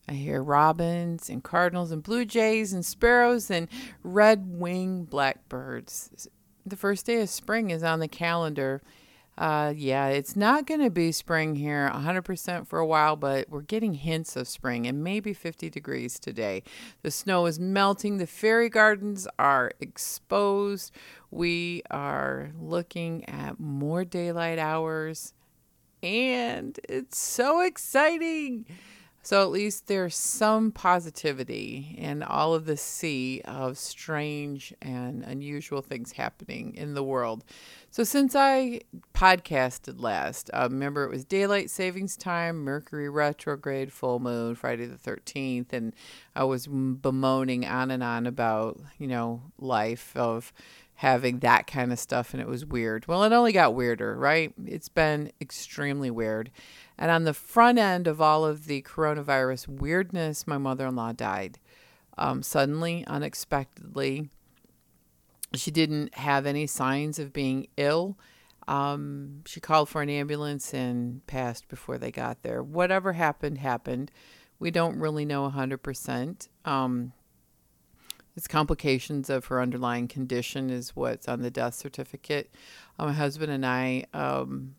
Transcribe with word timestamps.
I 0.10 0.12
hear 0.12 0.44
robins 0.44 1.30
and 1.30 1.42
cardinals 1.42 1.92
and 1.92 2.04
blue 2.04 2.26
jays 2.26 2.74
and 2.74 2.86
sparrows 2.86 3.50
and 3.50 3.70
red 4.04 4.46
winged 4.46 5.10
blackbirds. 5.10 6.28
The 6.66 6.76
first 6.76 7.06
day 7.06 7.22
of 7.22 7.30
spring 7.30 7.70
is 7.70 7.84
on 7.84 8.00
the 8.00 8.08
calendar. 8.08 8.82
Uh, 9.38 9.74
yeah, 9.76 10.08
it's 10.08 10.36
not 10.36 10.66
going 10.66 10.80
to 10.80 10.90
be 10.90 11.12
spring 11.12 11.56
here 11.56 11.92
100% 11.94 12.68
for 12.68 12.80
a 12.80 12.86
while, 12.86 13.16
but 13.16 13.50
we're 13.50 13.62
getting 13.62 13.94
hints 13.94 14.36
of 14.36 14.48
spring 14.48 14.88
and 14.88 15.04
maybe 15.04 15.34
50 15.34 15.70
degrees 15.70 16.18
today. 16.18 16.64
The 17.04 17.12
snow 17.12 17.46
is 17.46 17.60
melting. 17.60 18.18
The 18.18 18.28
fairy 18.28 18.70
gardens 18.70 19.28
are 19.38 19.72
exposed. 19.80 20.92
We 21.32 21.84
are 21.92 22.52
looking 22.60 23.28
at 23.30 23.60
more 23.60 24.06
daylight 24.06 24.58
hours, 24.58 25.34
and 26.02 26.80
it's 26.88 27.18
so 27.20 27.60
exciting. 27.60 28.66
So 29.26 29.42
at 29.42 29.50
least 29.50 29.88
there's 29.88 30.16
some 30.16 30.72
positivity 30.72 31.96
in 31.98 32.22
all 32.22 32.54
of 32.54 32.68
the 32.68 32.78
sea 32.78 33.42
of 33.44 33.76
strange 33.76 34.72
and 34.84 35.24
unusual 35.24 35.82
things 35.82 36.12
happening 36.12 36.76
in 36.76 36.94
the 36.94 37.02
world. 37.02 37.44
So 37.90 38.04
since 38.04 38.36
I 38.36 38.82
podcasted 39.16 40.00
last, 40.00 40.52
uh, 40.54 40.68
remember 40.70 41.06
it 41.06 41.10
was 41.10 41.26
daylight 41.26 41.72
savings 41.72 42.16
time, 42.16 42.58
Mercury 42.58 43.10
retrograde, 43.10 43.92
full 43.92 44.20
moon, 44.20 44.54
Friday 44.54 44.86
the 44.86 44.96
13th, 44.96 45.74
and 45.74 45.96
I 46.36 46.44
was 46.44 46.68
bemoaning 46.68 47.66
on 47.66 47.90
and 47.90 48.04
on 48.04 48.28
about, 48.28 48.80
you 49.00 49.08
know, 49.08 49.42
life 49.58 50.16
of 50.16 50.54
having 50.96 51.40
that 51.40 51.68
kind 51.68 51.92
of 51.92 52.00
stuff 52.00 52.34
and 52.34 52.42
it 52.42 52.48
was 52.48 52.66
weird. 52.66 53.08
Well, 53.08 53.24
it 53.24 53.34
only 53.34 53.52
got 53.52 53.74
weirder, 53.74 54.16
right? 54.16 54.54
It's 54.66 54.88
been 54.88 55.32
extremely 55.42 56.10
weird. 56.10 56.52
And 56.98 57.12
on 57.12 57.24
the 57.24 57.34
front 57.34 57.78
end 57.78 58.08
of 58.08 58.22
all 58.22 58.46
of 58.46 58.66
the 58.66 58.82
coronavirus 58.82 59.68
weirdness, 59.68 60.48
my 60.48 60.58
mother 60.58 60.88
in 60.88 60.96
law 60.96 61.12
died 61.12 61.60
um, 62.18 62.42
suddenly, 62.42 63.04
unexpectedly. 63.08 64.30
She 65.54 65.72
didn't 65.72 66.16
have 66.16 66.46
any 66.46 66.68
signs 66.68 67.20
of 67.20 67.34
being 67.34 67.68
ill. 67.78 68.18
Um, 68.68 69.44
she 69.46 69.60
called 69.60 69.90
for 69.90 70.02
an 70.02 70.10
ambulance 70.10 70.74
and 70.74 71.26
passed 71.28 71.68
before 71.68 71.98
they 71.98 72.12
got 72.12 72.42
there. 72.42 72.64
Whatever 72.64 73.14
happened, 73.14 73.60
happened. 73.60 74.12
We 74.60 74.72
don't 74.72 74.98
really 74.98 75.26
know 75.26 75.50
100%. 75.50 76.48
Um, 76.64 77.14
it's 78.36 78.48
complications 78.48 79.30
of 79.30 79.46
her 79.46 79.62
underlying 79.62 80.08
condition, 80.08 80.70
is 80.70 80.96
what's 80.96 81.28
on 81.28 81.42
the 81.42 81.52
death 81.52 81.76
certificate. 81.76 82.54
Uh, 82.98 83.06
my 83.06 83.14
husband 83.14 83.52
and 83.52 83.66
I 83.66 84.06
um, 84.14 84.76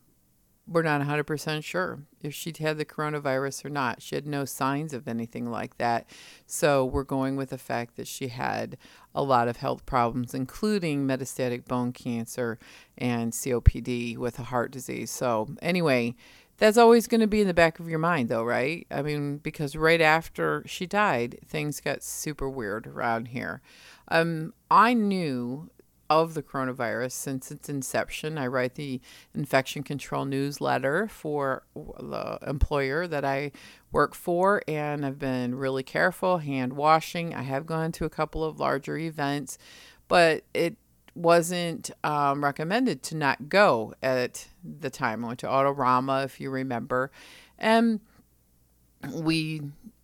we're 0.69 0.83
not 0.83 1.01
100% 1.01 1.63
sure 1.63 2.01
if 2.23 2.35
she'd 2.35 2.57
had 2.57 2.77
the 2.77 2.85
coronavirus 2.85 3.65
or 3.65 3.69
not. 3.69 4.03
She 4.03 4.17
had 4.17 4.27
no 4.27 4.45
signs 4.45 4.93
of 4.93 5.07
anything 5.07 5.51
like 5.51 5.79
that. 5.79 6.09
So 6.47 6.85
we're 6.85 7.05
going 7.05 7.37
with 7.37 7.51
the 7.51 7.59
fact 7.59 7.97
that 7.97 8.09
she 8.09 8.29
had 8.29 8.77
a 9.15 9.23
lot 9.23 9.47
of 9.47 9.59
health 9.59 9.87
problems, 9.87 10.35
including 10.35 11.07
metastatic 11.07 11.67
bone 11.67 11.93
cancer 11.93 12.59
and 12.99 13.33
COPD 13.33 14.19
with 14.19 14.39
a 14.39 14.45
heart 14.45 14.73
disease. 14.73 15.11
So, 15.11 15.49
anyway, 15.63 16.17
that's 16.59 16.79
always 16.79 17.07
going 17.07 17.21
to 17.21 17.27
be 17.27 17.41
in 17.41 17.47
the 17.47 17.55
back 17.55 17.79
of 17.79 17.89
your 17.89 17.99
mind, 17.99 18.29
though, 18.29 18.43
right? 18.43 18.87
I 18.91 19.03
mean, 19.03 19.39
because 19.39 19.77
right 19.77 20.01
after 20.01 20.63
she 20.67 20.87
died, 20.87 21.39
things 21.47 21.81
got 21.81 22.03
super 22.03 22.49
weird 22.49 22.87
around 22.87 23.29
here. 23.29 23.61
Um, 24.09 24.53
I 24.71 24.95
knew 24.95 25.71
of 26.09 26.35
the 26.35 26.43
coronavirus 26.43 27.13
since 27.13 27.51
its 27.51 27.69
inception. 27.69 28.39
I 28.39 28.47
write 28.47 28.75
the 28.75 29.01
infection 29.35 29.83
control 29.83 30.25
newsletter 30.25 31.09
for 31.09 31.65
the 31.75 32.39
employer 32.47 33.07
that 33.07 33.25
I 33.25 33.53
work 33.93 34.15
for, 34.15 34.63
and 34.69 35.05
I've 35.05 35.19
been 35.19 35.55
really 35.55 35.83
careful, 35.83 36.39
hand 36.39 36.75
washing. 36.75 37.35
I 37.35 37.43
have 37.43 37.67
gone 37.67 37.93
to 37.93 38.05
a 38.05 38.11
couple 38.11 38.45
of 38.45 38.61
larger 38.61 38.97
events, 38.97 39.59
but 40.09 40.45
it 40.55 40.77
wasn't 41.15 41.91
um, 42.05 42.45
recommended 42.45 43.03
to 43.03 43.17
not 43.17 43.49
go 43.49 43.95
at 44.03 44.49
the 44.63 44.91
time. 44.91 45.25
I 45.25 45.29
went 45.29 45.41
to 45.41 45.47
Autorama, 45.47 46.25
if 46.25 46.41
you 46.41 46.51
remember, 46.51 47.11
and 47.59 48.01
we 49.11 49.63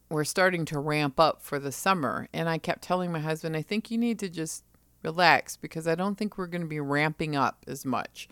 were 0.09 0.25
starting 0.25 0.65
to 0.67 0.79
ramp 0.79 1.19
up 1.19 1.43
for 1.43 1.59
the 1.59 1.73
summer. 1.73 2.29
And 2.33 2.49
I 2.49 2.59
kept 2.59 2.83
telling 2.83 3.11
my 3.11 3.21
husband, 3.21 3.57
I 3.57 3.63
think 3.63 3.91
you 3.91 3.99
need 3.99 4.19
to 4.21 4.29
just 4.29 4.65
relax 5.03 5.57
because 5.57 5.87
I 5.87 5.95
don't 5.95 6.17
think 6.17 6.37
we're 6.37 6.47
going 6.47 6.63
to 6.63 6.69
be 6.69 6.81
ramping 6.81 7.37
up 7.37 7.65
as 7.67 7.85
much. 7.85 8.29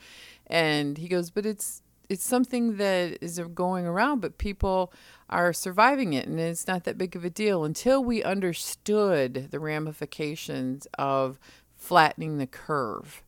And 0.46 0.98
he 0.98 1.08
goes, 1.08 1.30
but 1.30 1.46
it's 1.46 1.82
it's 2.10 2.24
something 2.24 2.76
that 2.76 3.18
is 3.20 3.40
going 3.54 3.86
around, 3.86 4.20
but 4.20 4.36
people 4.36 4.92
are 5.30 5.52
surviving 5.52 6.12
it, 6.12 6.26
and 6.26 6.40
it's 6.40 6.66
not 6.66 6.82
that 6.82 6.98
big 6.98 7.14
of 7.14 7.24
a 7.24 7.30
deal 7.30 7.64
until 7.64 8.02
we 8.02 8.20
understood 8.24 9.46
the 9.52 9.60
ramifications 9.60 10.88
of 10.98 11.38
flattening 11.76 12.38
the 12.38 12.48
curve. 12.48 13.22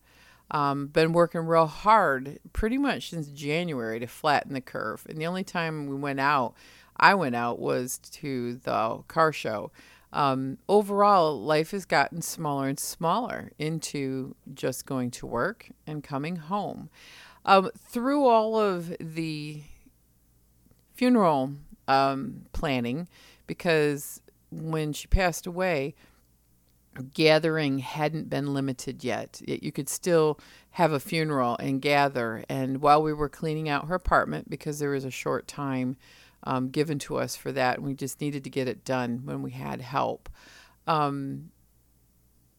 Um, 0.51 0.89
been 0.89 1.13
working 1.13 1.43
real 1.43 1.67
hard 1.67 2.41
pretty 2.53 2.77
much 2.77 3.11
since 3.11 3.29
January 3.29 4.01
to 4.01 4.09
flatten 4.09 4.53
the 4.53 4.61
curve, 4.61 5.07
and 5.09 5.17
the 5.17 5.27
only 5.27 5.45
time 5.45 5.87
we 5.87 5.95
went 5.95 6.19
out, 6.19 6.55
I 6.97 7.15
went 7.15 7.37
out 7.37 7.61
was 7.61 7.99
to 7.99 8.57
the 8.57 9.05
car 9.07 9.33
show 9.33 9.71
um, 10.13 10.59
overall, 10.69 11.41
life 11.41 11.71
has 11.71 11.85
gotten 11.85 12.23
smaller 12.23 12.69
and 12.69 12.79
smaller 12.79 13.53
into 13.59 14.35
just 14.53 14.87
going 14.87 15.11
to 15.13 15.27
work 15.27 15.69
and 15.87 16.05
coming 16.05 16.37
home. 16.37 16.91
Um, 17.45 17.71
through 17.77 18.27
all 18.27 18.61
of 18.61 18.95
the 19.01 19.63
funeral 20.95 21.55
um, 21.89 22.43
planning, 22.53 23.09
because 23.47 24.21
when 24.51 24.93
she 24.93 25.09
passed 25.09 25.47
away, 25.47 25.95
gathering 27.15 27.79
hadn't 27.79 28.29
been 28.29 28.53
limited 28.53 29.03
yet. 29.03 29.41
You 29.47 29.73
could 29.73 29.89
still 29.89 30.39
have 30.73 30.93
a 30.93 31.01
funeral 31.01 31.57
and 31.59 31.81
gather. 31.81 32.45
And 32.49 32.81
while 32.81 33.03
we 33.03 33.13
were 33.13 33.29
cleaning 33.29 33.69
out 33.69 33.89
her 33.89 33.95
apartment, 33.95 34.51
because 34.51 34.79
there 34.79 34.91
was 34.91 35.05
a 35.05 35.11
short 35.11 35.49
time 35.49 35.97
um, 36.45 36.71
given 36.71 36.99
to 37.01 37.17
us 37.17 37.37
for 37.37 37.53
that. 37.53 37.79
And 37.79 37.87
we 37.87 37.95
just 37.95 38.21
needed 38.21 38.45
to 38.45 38.51
get 38.51 38.69
it 38.69 38.85
done 38.85 39.23
when 39.25 39.43
we 39.43 39.53
had 39.53 39.81
help. 39.81 40.29
Um, 40.87 41.51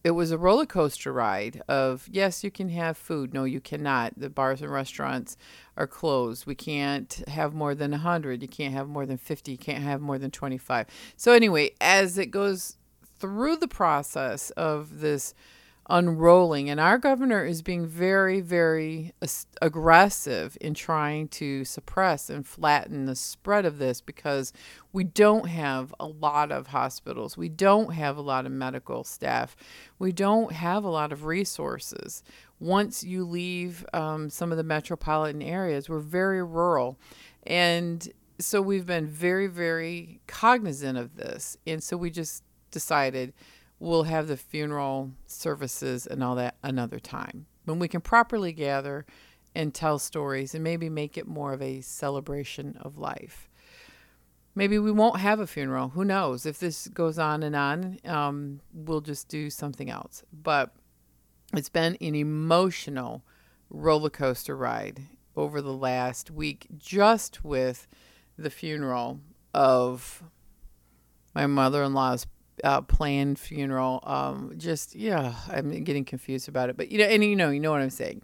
it 0.04 0.12
was 0.12 0.32
a 0.32 0.38
roller 0.38 0.66
coaster 0.66 1.14
ride 1.14 1.62
of 1.70 2.08
yes, 2.12 2.44
you 2.44 2.52
can 2.52 2.70
have 2.70 2.98
food. 2.98 3.34
No, 3.34 3.46
you 3.46 3.62
cannot. 3.62 4.14
The 4.18 4.30
bars 4.30 4.62
and 4.62 4.72
restaurants 4.72 5.38
are 5.78 5.88
closed. 5.88 6.46
We 6.46 6.56
can't 6.56 7.24
have 7.28 7.54
more 7.54 7.74
than 7.74 7.92
100. 7.92 8.42
You 8.42 8.48
can't 8.50 8.74
have 8.74 8.90
more 8.90 9.06
than 9.06 9.18
50. 9.18 9.52
You 9.54 9.58
can't 9.58 9.84
have 9.84 10.02
more 10.02 10.18
than 10.18 10.32
25. 10.32 10.88
So, 11.16 11.32
anyway, 11.32 11.72
as 11.80 12.18
it 12.18 12.28
goes 12.28 12.78
through 13.18 13.56
the 13.58 13.68
process 13.70 14.50
of 14.52 15.00
this 15.00 15.34
unrolling. 15.90 16.70
And 16.70 16.80
our 16.80 16.98
governor 16.98 17.46
is 17.46 17.62
being 17.62 17.86
very, 17.86 18.40
very 18.40 19.12
aggressive 19.62 20.58
in 20.62 20.74
trying 20.74 21.28
to 21.30 21.66
suppress 21.66 22.30
and 22.30 22.48
flatten 22.48 23.06
the 23.06 23.16
spread 23.16 23.66
of 23.66 23.78
this 23.78 24.00
because 24.00 24.54
we 24.94 25.04
don't 25.04 25.48
have 25.48 25.94
a 26.00 26.08
lot 26.08 26.52
of 26.52 26.68
hospitals. 26.68 27.38
We 27.38 27.50
don't 27.50 27.94
have 27.94 28.18
a 28.18 28.22
lot 28.22 28.46
of 28.46 28.52
medical 28.52 29.04
staff. 29.04 29.56
We 30.00 30.12
don't 30.12 30.54
have 30.54 30.84
a 30.84 30.90
lot 30.90 31.12
of 31.12 31.26
resources. 31.26 32.24
Once 32.60 33.04
you 33.04 33.26
leave 33.26 33.86
um, 33.94 34.30
some 34.30 34.52
of 34.52 34.58
the 34.58 34.64
metropolitan 34.64 35.42
areas, 35.42 35.90
we're 35.90 36.00
very 36.00 36.42
rural. 36.42 36.98
And 37.46 38.08
so 38.40 38.62
we've 38.62 38.86
been 38.86 39.08
very, 39.08 39.48
very 39.48 40.22
cognizant 40.28 40.98
of 40.98 41.18
this. 41.18 41.58
And 41.68 41.84
so 41.84 41.98
we 41.98 42.10
just 42.10 42.44
decided 42.72 43.34
we'll 43.84 44.04
have 44.04 44.28
the 44.28 44.38
funeral 44.38 45.12
services 45.26 46.08
and 46.08 46.24
all 46.24 46.36
that 46.36 46.56
another 46.64 47.00
time 47.00 47.46
when 47.66 47.80
we 47.80 47.88
can 47.88 48.00
properly 48.00 48.54
gather 48.54 49.06
and 49.54 49.74
tell 49.74 50.00
stories 50.00 50.56
and 50.56 50.64
maybe 50.64 50.90
make 50.90 51.18
it 51.18 51.28
more 51.28 51.52
of 51.52 51.62
a 51.62 51.82
celebration 51.82 52.78
of 52.80 52.98
life. 52.98 53.50
Maybe 54.56 54.80
we 54.80 54.92
won't 54.92 55.20
have 55.20 55.40
a 55.40 55.48
funeral. 55.48 55.90
Who 55.90 56.06
knows? 56.06 56.46
If 56.46 56.60
this 56.60 56.88
goes 56.88 57.20
on 57.20 57.44
and 57.44 57.56
on, 57.56 58.00
um, 58.06 58.62
we'll 58.74 59.02
just 59.02 59.28
do 59.28 59.50
something 59.50 59.90
else. 59.90 60.24
But 60.32 60.74
it's 61.54 61.70
been 61.70 61.98
an 62.00 62.16
emotional 62.16 63.24
roller 63.70 64.10
coaster 64.10 64.56
ride 64.56 65.02
over 65.36 65.62
the 65.62 65.74
last 65.74 66.32
week, 66.32 66.68
just 66.78 67.44
with 67.44 67.88
the 68.38 68.50
funeral 68.50 69.20
of 69.54 70.24
my 71.36 71.48
mother 71.48 71.84
in 71.84 71.94
law's 71.94 72.28
uh, 72.64 72.82
planned 72.82 73.38
funeral. 73.40 74.00
Um, 74.04 74.54
just 74.58 74.96
yeah, 74.96 75.36
I'm 75.50 75.84
getting 75.84 76.06
confused 76.06 76.48
about 76.48 76.70
it, 76.70 76.78
but 76.78 76.92
you 76.92 76.98
know, 76.98 77.06
and 77.06 77.24
you 77.24 77.36
know, 77.36 77.50
you 77.50 77.60
know 77.60 77.72
what 77.72 77.82
I'm 77.82 77.90
saying. 77.90 78.22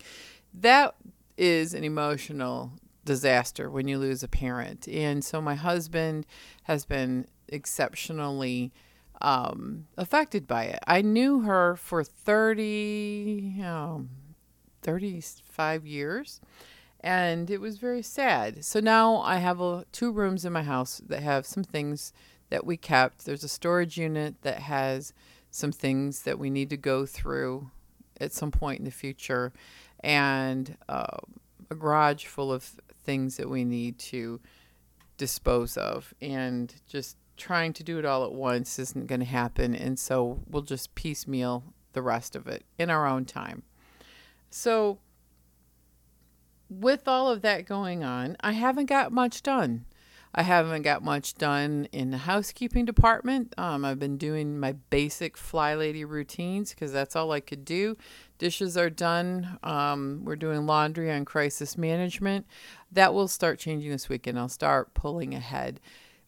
That 0.54 0.96
is 1.38 1.74
an 1.74 1.84
emotional 1.84 2.72
disaster 3.06 3.70
when 3.70 3.88
you 3.88 3.98
lose 3.98 4.24
a 4.24 4.28
parent, 4.28 4.88
and 4.88 5.24
so 5.24 5.42
my 5.42 5.56
husband 5.56 6.26
has 6.64 6.86
been 6.86 7.28
exceptionally 7.48 8.72
um, 9.22 9.88
affected 9.98 10.48
by 10.48 10.66
it. 10.66 10.80
I 10.88 11.02
knew 11.02 11.42
her 11.42 11.76
for 11.76 12.04
30, 12.04 13.62
um, 13.64 14.10
35 14.82 15.86
years 15.86 16.40
and 17.02 17.50
it 17.50 17.62
was 17.62 17.78
very 17.78 18.02
sad. 18.02 18.64
So 18.66 18.80
now 18.80 19.18
I 19.22 19.38
have 19.38 19.62
a, 19.62 19.86
two 19.92 20.12
rooms 20.12 20.46
in 20.46 20.54
my 20.54 20.64
house 20.64 21.02
that 21.08 21.24
have 21.24 21.46
some 21.46 21.64
things 21.64 22.14
that 22.50 22.66
we 22.66 22.78
kept. 22.78 23.26
There's 23.26 23.44
a 23.44 23.50
storage 23.50 23.98
unit 23.98 24.42
that 24.42 24.60
has 24.60 25.14
some 25.52 25.72
things 25.72 26.24
that 26.24 26.40
we 26.40 26.50
need 26.50 26.70
to 26.70 26.78
go 26.78 27.06
through 27.06 27.72
at 28.20 28.34
some 28.34 28.52
point 28.52 28.80
in 28.80 28.86
the 28.86 28.92
future, 28.92 29.54
and 30.02 30.78
uh, 30.88 31.18
a 31.70 31.76
garage 31.76 32.26
full 32.26 32.52
of 32.52 32.64
things 33.04 33.38
that 33.38 33.50
we 33.50 33.64
need 33.64 33.98
to 33.98 34.40
dispose 35.18 35.78
of. 35.78 36.14
And 36.22 36.74
just 36.88 37.18
trying 37.38 37.74
to 37.74 37.84
do 37.84 37.98
it 37.98 38.06
all 38.06 38.26
at 38.26 38.34
once 38.34 38.78
isn't 38.78 39.08
going 39.08 39.22
to 39.22 39.26
happen. 39.26 39.74
And 39.74 39.98
so 39.98 40.40
we'll 40.48 40.62
just 40.62 40.94
piecemeal 40.96 41.64
the 41.94 42.02
rest 42.02 42.36
of 42.36 42.48
it 42.48 42.66
in 42.78 42.90
our 42.90 43.08
own 43.08 43.26
time. 43.26 43.64
So, 44.50 45.00
with 46.70 47.08
all 47.08 47.30
of 47.30 47.42
that 47.42 47.66
going 47.66 48.04
on, 48.04 48.38
I 48.42 48.52
haven't 48.52 48.86
got 48.86 49.12
much 49.12 49.42
done. 49.42 49.86
I 50.34 50.44
haven't 50.44 50.84
got 50.84 51.04
much 51.04 51.36
done 51.36 51.88
in 51.92 52.12
the 52.12 52.18
housekeeping 52.18 52.86
department. 52.86 53.54
Um, 53.58 53.84
I've 53.84 54.00
been 54.00 54.18
doing 54.18 54.60
my 54.60 54.74
basic 54.90 55.36
fly 55.36 55.74
lady 55.74 56.06
routines 56.06 56.72
because 56.72 56.92
that's 56.92 57.16
all 57.16 57.32
I 57.32 57.40
could 57.40 57.66
do. 57.66 57.98
Dishes 58.38 58.78
are 58.78 58.92
done. 58.92 59.58
Um, 59.64 60.22
we're 60.24 60.36
doing 60.36 60.66
laundry 60.66 61.12
on 61.12 61.26
crisis 61.26 61.78
management. 61.78 62.46
That 62.92 63.14
will 63.14 63.28
start 63.28 63.60
changing 63.60 63.90
this 63.92 64.08
weekend. 64.08 64.38
I'll 64.38 64.50
start 64.50 64.94
pulling 64.94 65.34
ahead. 65.34 65.80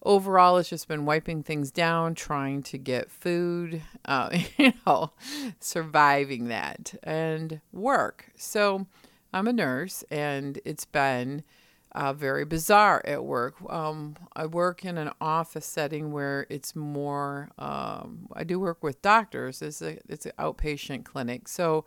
Overall, 0.03 0.57
it's 0.57 0.69
just 0.69 0.87
been 0.87 1.05
wiping 1.05 1.43
things 1.43 1.69
down, 1.69 2.15
trying 2.15 2.63
to 2.63 2.79
get 2.79 3.11
food, 3.11 3.83
uh, 4.05 4.35
you 4.57 4.73
know, 4.87 5.11
surviving 5.59 6.47
that 6.47 6.95
and 7.03 7.61
work. 7.71 8.31
So, 8.35 8.87
I'm 9.31 9.47
a 9.47 9.53
nurse, 9.53 10.03
and 10.09 10.59
it's 10.65 10.85
been 10.85 11.43
uh, 11.93 12.13
very 12.13 12.45
bizarre 12.45 13.01
at 13.05 13.23
work. 13.23 13.55
Um, 13.69 14.15
I 14.35 14.45
work 14.45 14.85
in 14.85 14.97
an 14.97 15.11
office 15.19 15.65
setting 15.65 16.11
where 16.11 16.47
it's 16.49 16.75
more. 16.75 17.49
Um, 17.57 18.27
I 18.33 18.43
do 18.43 18.59
work 18.59 18.83
with 18.83 19.01
doctors. 19.01 19.61
It's 19.61 19.81
a 19.81 19.97
it's 20.07 20.25
an 20.25 20.33
outpatient 20.39 21.05
clinic, 21.05 21.47
so 21.47 21.85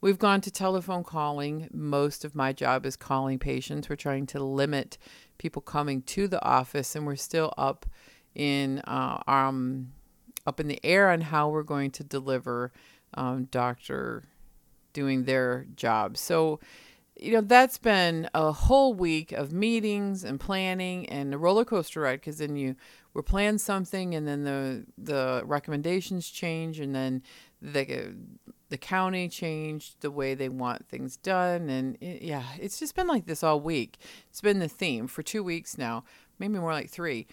we've 0.00 0.18
gone 0.18 0.40
to 0.42 0.50
telephone 0.50 1.04
calling. 1.04 1.68
Most 1.72 2.24
of 2.24 2.34
my 2.34 2.52
job 2.52 2.84
is 2.84 2.96
calling 2.96 3.38
patients. 3.38 3.88
We're 3.88 3.96
trying 3.96 4.26
to 4.26 4.42
limit 4.42 4.98
people 5.38 5.62
coming 5.62 6.02
to 6.02 6.26
the 6.28 6.44
office, 6.44 6.96
and 6.96 7.06
we're 7.06 7.16
still 7.16 7.52
up 7.56 7.86
in 8.34 8.80
uh, 8.80 9.22
um 9.26 9.92
up 10.46 10.60
in 10.60 10.68
the 10.68 10.80
air 10.84 11.10
on 11.10 11.20
how 11.20 11.48
we're 11.48 11.62
going 11.62 11.90
to 11.90 12.04
deliver 12.04 12.72
um, 13.14 13.48
doctor 13.50 14.24
doing 14.92 15.24
their 15.24 15.66
job. 15.76 16.16
So, 16.16 16.60
you 17.18 17.32
know, 17.32 17.40
that's 17.40 17.78
been 17.78 18.28
a 18.34 18.52
whole 18.52 18.92
week 18.92 19.32
of 19.32 19.52
meetings 19.52 20.22
and 20.24 20.38
planning 20.38 21.08
and 21.08 21.32
a 21.32 21.38
roller 21.38 21.64
coaster 21.64 22.00
ride 22.00 22.20
because 22.20 22.38
then 22.38 22.56
you 22.56 22.76
were 23.14 23.22
plan 23.22 23.58
something 23.58 24.14
and 24.14 24.28
then 24.28 24.44
the 24.44 24.84
the 24.98 25.42
recommendations 25.44 26.28
change 26.28 26.78
and 26.78 26.94
then 26.94 27.22
the 27.62 28.14
the 28.68 28.76
county 28.76 29.28
changed 29.28 30.00
the 30.00 30.10
way 30.10 30.34
they 30.34 30.48
want 30.48 30.86
things 30.88 31.16
done 31.16 31.70
and 31.70 31.96
it, 32.02 32.22
yeah, 32.22 32.42
it's 32.60 32.78
just 32.78 32.94
been 32.94 33.06
like 33.06 33.26
this 33.26 33.42
all 33.42 33.60
week. 33.60 33.98
It's 34.28 34.42
been 34.42 34.58
the 34.58 34.68
theme 34.68 35.06
for 35.06 35.22
2 35.22 35.42
weeks 35.42 35.78
now, 35.78 36.04
maybe 36.38 36.58
more 36.58 36.72
like 36.72 36.90
3. 36.90 37.26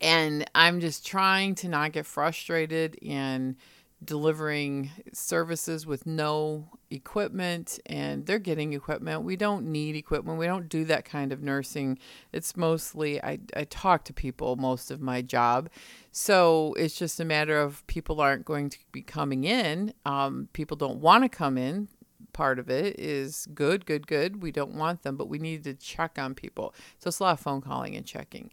And 0.00 0.48
I'm 0.54 0.80
just 0.80 1.06
trying 1.06 1.54
to 1.56 1.68
not 1.68 1.92
get 1.92 2.06
frustrated 2.06 2.98
and 3.06 3.56
delivering 4.04 4.90
services 5.12 5.86
with 5.86 6.06
no 6.06 6.68
equipment 6.90 7.78
and 7.86 8.26
they're 8.26 8.38
getting 8.38 8.72
equipment. 8.72 9.22
We 9.22 9.36
don't 9.36 9.66
need 9.66 9.94
equipment. 9.96 10.38
We 10.38 10.46
don't 10.46 10.68
do 10.68 10.84
that 10.86 11.04
kind 11.04 11.32
of 11.32 11.42
nursing. 11.42 11.98
It's 12.32 12.56
mostly 12.56 13.22
I, 13.22 13.38
I 13.54 13.64
talk 13.64 14.04
to 14.04 14.12
people 14.12 14.56
most 14.56 14.90
of 14.90 15.00
my 15.00 15.22
job. 15.22 15.68
So 16.12 16.74
it's 16.78 16.98
just 16.98 17.20
a 17.20 17.24
matter 17.24 17.60
of 17.60 17.86
people 17.86 18.20
aren't 18.20 18.44
going 18.44 18.70
to 18.70 18.78
be 18.90 19.02
coming 19.02 19.44
in. 19.44 19.92
Um, 20.04 20.48
people 20.52 20.76
don't 20.76 21.00
want 21.00 21.24
to 21.24 21.28
come 21.28 21.58
in. 21.58 21.88
Part 22.32 22.58
of 22.58 22.70
it 22.70 22.98
is 22.98 23.46
good, 23.54 23.86
good, 23.86 24.06
good. 24.06 24.42
We 24.42 24.52
don't 24.52 24.74
want 24.74 25.02
them, 25.02 25.16
but 25.16 25.28
we 25.28 25.38
need 25.38 25.64
to 25.64 25.74
check 25.74 26.18
on 26.18 26.34
people. 26.34 26.74
So 26.98 27.08
it's 27.08 27.20
a 27.20 27.24
lot 27.24 27.32
of 27.32 27.40
phone 27.40 27.60
calling 27.60 27.96
and 27.96 28.06
checking 28.06 28.50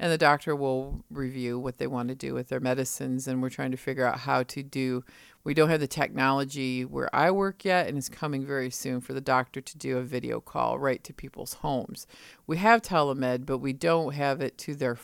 and 0.00 0.10
the 0.10 0.18
doctor 0.18 0.56
will 0.56 1.04
review 1.10 1.58
what 1.58 1.76
they 1.76 1.86
want 1.86 2.08
to 2.08 2.14
do 2.14 2.32
with 2.32 2.48
their 2.48 2.58
medicines 2.58 3.28
and 3.28 3.40
we're 3.40 3.50
trying 3.50 3.70
to 3.70 3.76
figure 3.76 4.06
out 4.06 4.20
how 4.20 4.42
to 4.42 4.62
do 4.62 5.04
we 5.44 5.54
don't 5.54 5.68
have 5.68 5.78
the 5.78 5.86
technology 5.86 6.84
where 6.84 7.14
i 7.14 7.30
work 7.30 7.64
yet 7.64 7.86
and 7.86 7.98
it's 7.98 8.08
coming 8.08 8.44
very 8.44 8.70
soon 8.70 9.00
for 9.00 9.12
the 9.12 9.20
doctor 9.20 9.60
to 9.60 9.78
do 9.78 9.98
a 9.98 10.02
video 10.02 10.40
call 10.40 10.78
right 10.78 11.04
to 11.04 11.12
people's 11.12 11.54
homes 11.54 12.06
we 12.46 12.56
have 12.56 12.82
telemed 12.82 13.46
but 13.46 13.58
we 13.58 13.72
don't 13.72 14.14
have 14.14 14.40
it 14.40 14.56
to 14.56 14.74
their 14.74 14.98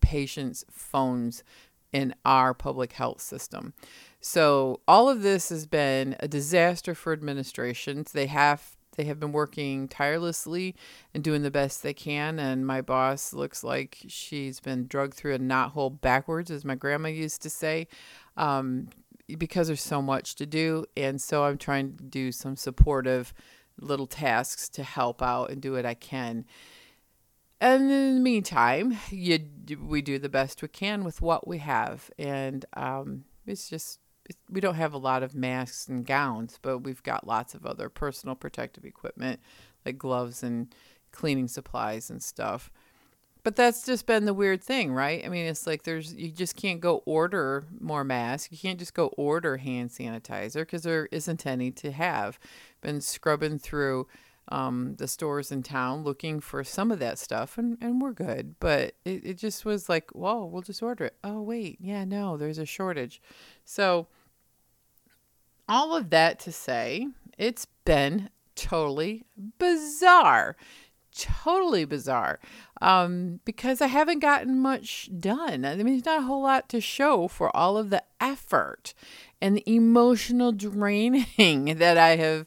patients 0.00 0.64
phones 0.70 1.42
in 1.92 2.14
our 2.24 2.52
public 2.54 2.92
health 2.92 3.20
system 3.20 3.72
so 4.20 4.80
all 4.88 5.08
of 5.08 5.22
this 5.22 5.48
has 5.48 5.66
been 5.66 6.16
a 6.20 6.28
disaster 6.28 6.94
for 6.94 7.12
administrations 7.12 8.12
they 8.12 8.26
have 8.26 8.76
they 8.96 9.04
have 9.04 9.20
been 9.20 9.32
working 9.32 9.88
tirelessly 9.88 10.74
and 11.14 11.22
doing 11.22 11.42
the 11.42 11.50
best 11.50 11.82
they 11.82 11.94
can. 11.94 12.38
And 12.38 12.66
my 12.66 12.80
boss 12.80 13.32
looks 13.32 13.62
like 13.62 13.98
she's 14.08 14.58
been 14.60 14.86
drugged 14.86 15.14
through 15.14 15.34
a 15.34 15.38
knothole 15.38 16.00
backwards, 16.00 16.50
as 16.50 16.64
my 16.64 16.74
grandma 16.74 17.08
used 17.08 17.42
to 17.42 17.50
say, 17.50 17.88
um, 18.36 18.88
because 19.38 19.68
there's 19.68 19.82
so 19.82 20.02
much 20.02 20.34
to 20.36 20.46
do. 20.46 20.86
And 20.96 21.20
so 21.20 21.44
I'm 21.44 21.58
trying 21.58 21.96
to 21.96 22.04
do 22.04 22.32
some 22.32 22.56
supportive 22.56 23.32
little 23.78 24.06
tasks 24.06 24.68
to 24.70 24.82
help 24.82 25.22
out 25.22 25.50
and 25.50 25.60
do 25.60 25.72
what 25.72 25.86
I 25.86 25.94
can. 25.94 26.46
And 27.60 27.90
in 27.90 28.14
the 28.16 28.20
meantime, 28.20 28.98
you, 29.10 29.38
we 29.80 30.02
do 30.02 30.18
the 30.18 30.28
best 30.28 30.62
we 30.62 30.68
can 30.68 31.04
with 31.04 31.22
what 31.22 31.48
we 31.48 31.58
have. 31.58 32.10
And 32.18 32.64
um, 32.74 33.24
it's 33.46 33.68
just 33.68 34.00
we 34.50 34.60
don't 34.60 34.74
have 34.74 34.92
a 34.92 34.98
lot 34.98 35.22
of 35.22 35.34
masks 35.34 35.88
and 35.88 36.04
gowns, 36.04 36.58
but 36.60 36.78
we've 36.78 37.02
got 37.02 37.26
lots 37.26 37.54
of 37.54 37.64
other 37.64 37.88
personal 37.88 38.34
protective 38.34 38.84
equipment 38.84 39.40
like 39.84 39.98
gloves 39.98 40.42
and 40.42 40.74
cleaning 41.12 41.48
supplies 41.48 42.10
and 42.10 42.22
stuff. 42.22 42.70
But 43.44 43.54
that's 43.54 43.86
just 43.86 44.06
been 44.06 44.24
the 44.24 44.34
weird 44.34 44.60
thing, 44.60 44.92
right? 44.92 45.24
I 45.24 45.28
mean, 45.28 45.46
it's 45.46 45.68
like 45.68 45.84
there's 45.84 46.12
you 46.12 46.32
just 46.32 46.56
can't 46.56 46.80
go 46.80 47.04
order 47.06 47.64
more 47.80 48.02
masks. 48.02 48.50
You 48.50 48.58
can't 48.58 48.78
just 48.78 48.92
go 48.92 49.06
order 49.16 49.56
hand 49.56 49.90
sanitizer 49.90 50.62
because 50.62 50.82
there 50.82 51.08
isn't 51.12 51.46
any 51.46 51.70
to 51.70 51.92
have. 51.92 52.40
Been 52.80 53.00
scrubbing 53.00 53.60
through 53.60 54.08
um, 54.48 54.94
the 54.96 55.08
stores 55.08 55.50
in 55.50 55.62
town 55.62 56.04
looking 56.04 56.40
for 56.40 56.62
some 56.62 56.90
of 56.90 56.98
that 57.00 57.18
stuff, 57.18 57.58
and, 57.58 57.76
and 57.80 58.00
we're 58.00 58.12
good. 58.12 58.54
But 58.60 58.94
it, 59.04 59.24
it 59.24 59.38
just 59.38 59.64
was 59.64 59.88
like, 59.88 60.10
whoa, 60.12 60.44
we'll 60.44 60.62
just 60.62 60.82
order 60.82 61.06
it. 61.06 61.16
Oh, 61.24 61.42
wait, 61.42 61.78
yeah, 61.80 62.04
no, 62.04 62.36
there's 62.36 62.58
a 62.58 62.66
shortage. 62.66 63.20
So 63.64 64.06
all 65.68 65.96
of 65.96 66.10
that 66.10 66.38
to 66.40 66.52
say, 66.52 67.08
it's 67.36 67.66
been 67.84 68.30
totally 68.54 69.24
bizarre. 69.58 70.56
Totally 71.16 71.84
bizarre. 71.84 72.38
Um, 72.80 73.40
because 73.44 73.80
I 73.80 73.86
haven't 73.86 74.18
gotten 74.18 74.60
much 74.60 75.08
done. 75.18 75.64
I 75.64 75.76
mean, 75.76 75.86
there's 75.86 76.04
not 76.04 76.20
a 76.20 76.26
whole 76.26 76.42
lot 76.42 76.68
to 76.68 76.80
show 76.80 77.26
for 77.26 77.54
all 77.56 77.78
of 77.78 77.90
the 77.90 78.02
effort 78.20 78.94
and 79.40 79.56
the 79.56 79.74
emotional 79.74 80.52
draining 80.52 81.24
that 81.78 81.98
I 81.98 82.16
have 82.16 82.46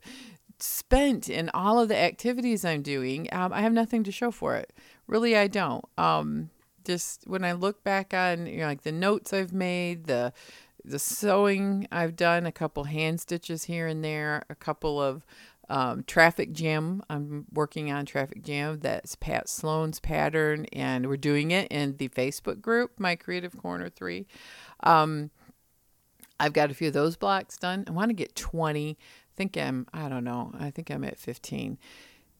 spent 0.63 1.29
in 1.29 1.49
all 1.53 1.79
of 1.79 1.89
the 1.89 1.97
activities 1.97 2.65
I'm 2.65 2.81
doing. 2.81 3.27
Um, 3.31 3.53
I 3.53 3.61
have 3.61 3.73
nothing 3.73 4.03
to 4.03 4.11
show 4.11 4.31
for 4.31 4.55
it. 4.55 4.73
Really, 5.07 5.35
I 5.35 5.47
don't. 5.47 5.85
Um, 5.97 6.49
just 6.85 7.23
when 7.27 7.43
I 7.43 7.53
look 7.53 7.83
back 7.83 8.13
on, 8.13 8.45
you 8.47 8.59
know, 8.59 8.67
like 8.67 8.83
the 8.83 8.91
notes 8.91 9.33
I've 9.33 9.53
made, 9.53 10.05
the 10.05 10.33
the 10.85 10.99
sewing 10.99 11.87
I've 11.91 12.15
done, 12.15 12.45
a 12.45 12.51
couple 12.51 12.85
hand 12.85 13.19
stitches 13.19 13.65
here 13.65 13.85
and 13.87 14.03
there, 14.03 14.43
a 14.49 14.55
couple 14.55 15.01
of 15.01 15.25
Um, 15.71 16.03
traffic 16.07 16.51
Jam, 16.51 17.03
I'm 17.11 17.45
working 17.53 17.91
on 17.91 18.07
Traffic 18.07 18.41
Jam. 18.43 18.79
That's 18.79 19.15
Pat 19.15 19.47
Sloan's 19.47 19.99
pattern, 19.99 20.65
and 20.73 21.05
we're 21.07 21.15
doing 21.17 21.51
it 21.51 21.67
in 21.71 21.97
the 21.97 22.09
Facebook 22.09 22.59
group, 22.59 22.99
My 22.99 23.15
Creative 23.15 23.55
Corner 23.55 23.87
3. 23.87 24.25
Um, 24.81 25.29
I've 26.39 26.53
got 26.53 26.71
a 26.71 26.73
few 26.73 26.87
of 26.87 26.93
those 26.95 27.17
blocks 27.17 27.55
done. 27.55 27.83
I 27.87 27.91
want 27.91 28.09
to 28.09 28.15
get 28.15 28.35
20. 28.35 28.97
I 29.39 29.41
think 29.41 29.55
I'm, 29.55 29.87
I 29.93 30.09
don't 30.09 30.25
know, 30.25 30.51
I 30.59 30.69
think 30.69 30.91
I'm 30.91 31.05
at 31.05 31.17
15 31.17 31.77